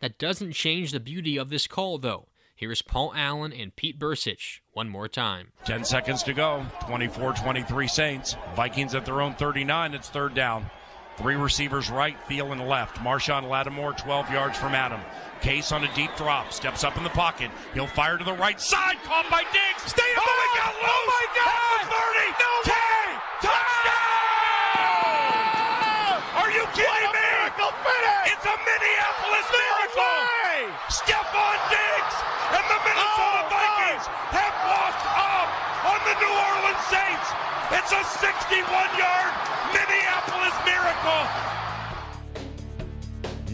That 0.00 0.18
doesn't 0.18 0.54
change 0.54 0.90
the 0.90 0.98
beauty 0.98 1.36
of 1.36 1.48
this 1.48 1.68
call, 1.68 1.98
though. 1.98 2.26
Here's 2.56 2.82
Paul 2.82 3.12
Allen 3.14 3.52
and 3.52 3.76
Pete 3.76 4.00
Bercich 4.00 4.58
one 4.72 4.88
more 4.88 5.06
time. 5.06 5.52
10 5.64 5.84
seconds 5.84 6.24
to 6.24 6.32
go. 6.32 6.66
24 6.88 7.34
23 7.34 7.86
Saints. 7.86 8.36
Vikings 8.56 8.96
at 8.96 9.06
their 9.06 9.20
own 9.20 9.34
39. 9.34 9.94
It's 9.94 10.08
third 10.08 10.34
down. 10.34 10.68
Three 11.16 11.36
receivers 11.36 11.90
right, 11.90 12.16
Thielen 12.28 12.66
left. 12.66 12.96
Marshon 12.96 13.48
Lattimore 13.48 13.92
12 13.92 14.30
yards 14.30 14.58
from 14.58 14.74
Adam. 14.74 15.00
Case 15.40 15.72
on 15.72 15.84
a 15.84 15.94
deep 15.94 16.10
drop, 16.16 16.52
steps 16.52 16.84
up 16.84 16.96
in 16.96 17.04
the 17.04 17.10
pocket. 17.10 17.50
He'll 17.72 17.86
fire 17.86 18.18
to 18.18 18.24
the 18.24 18.32
right 18.32 18.60
side, 18.60 18.96
caught 19.04 19.30
by 19.30 19.42
Diggs. 19.52 19.90
Stay! 19.90 20.02
Oh, 20.16 20.34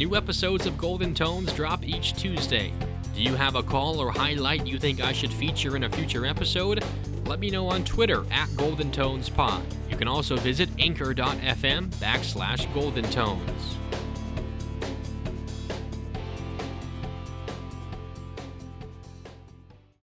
New 0.01 0.17
episodes 0.17 0.65
of 0.65 0.79
Golden 0.79 1.13
Tones 1.13 1.53
drop 1.53 1.85
each 1.85 2.15
Tuesday. 2.15 2.73
Do 3.15 3.21
you 3.21 3.35
have 3.35 3.55
a 3.55 3.63
call 3.63 4.01
or 4.01 4.11
highlight 4.11 4.67
you 4.67 4.79
think 4.79 5.03
I 5.03 5.13
should 5.13 5.31
feature 5.31 5.77
in 5.77 5.85
a 5.85 5.91
future 5.91 6.25
episode? 6.25 6.83
Let 7.27 7.39
me 7.39 7.51
know 7.51 7.69
on 7.69 7.85
Twitter 7.85 8.25
at 8.31 8.49
Golden 8.57 8.91
Tones 8.91 9.29
Pod. 9.29 9.63
You 9.91 9.99
can 9.99 10.09
also 10.09 10.39
visit 10.39 10.71
anchor.fm 10.79 11.89
backslash 11.97 12.73
Golden 12.73 13.05
Tones. 13.11 13.77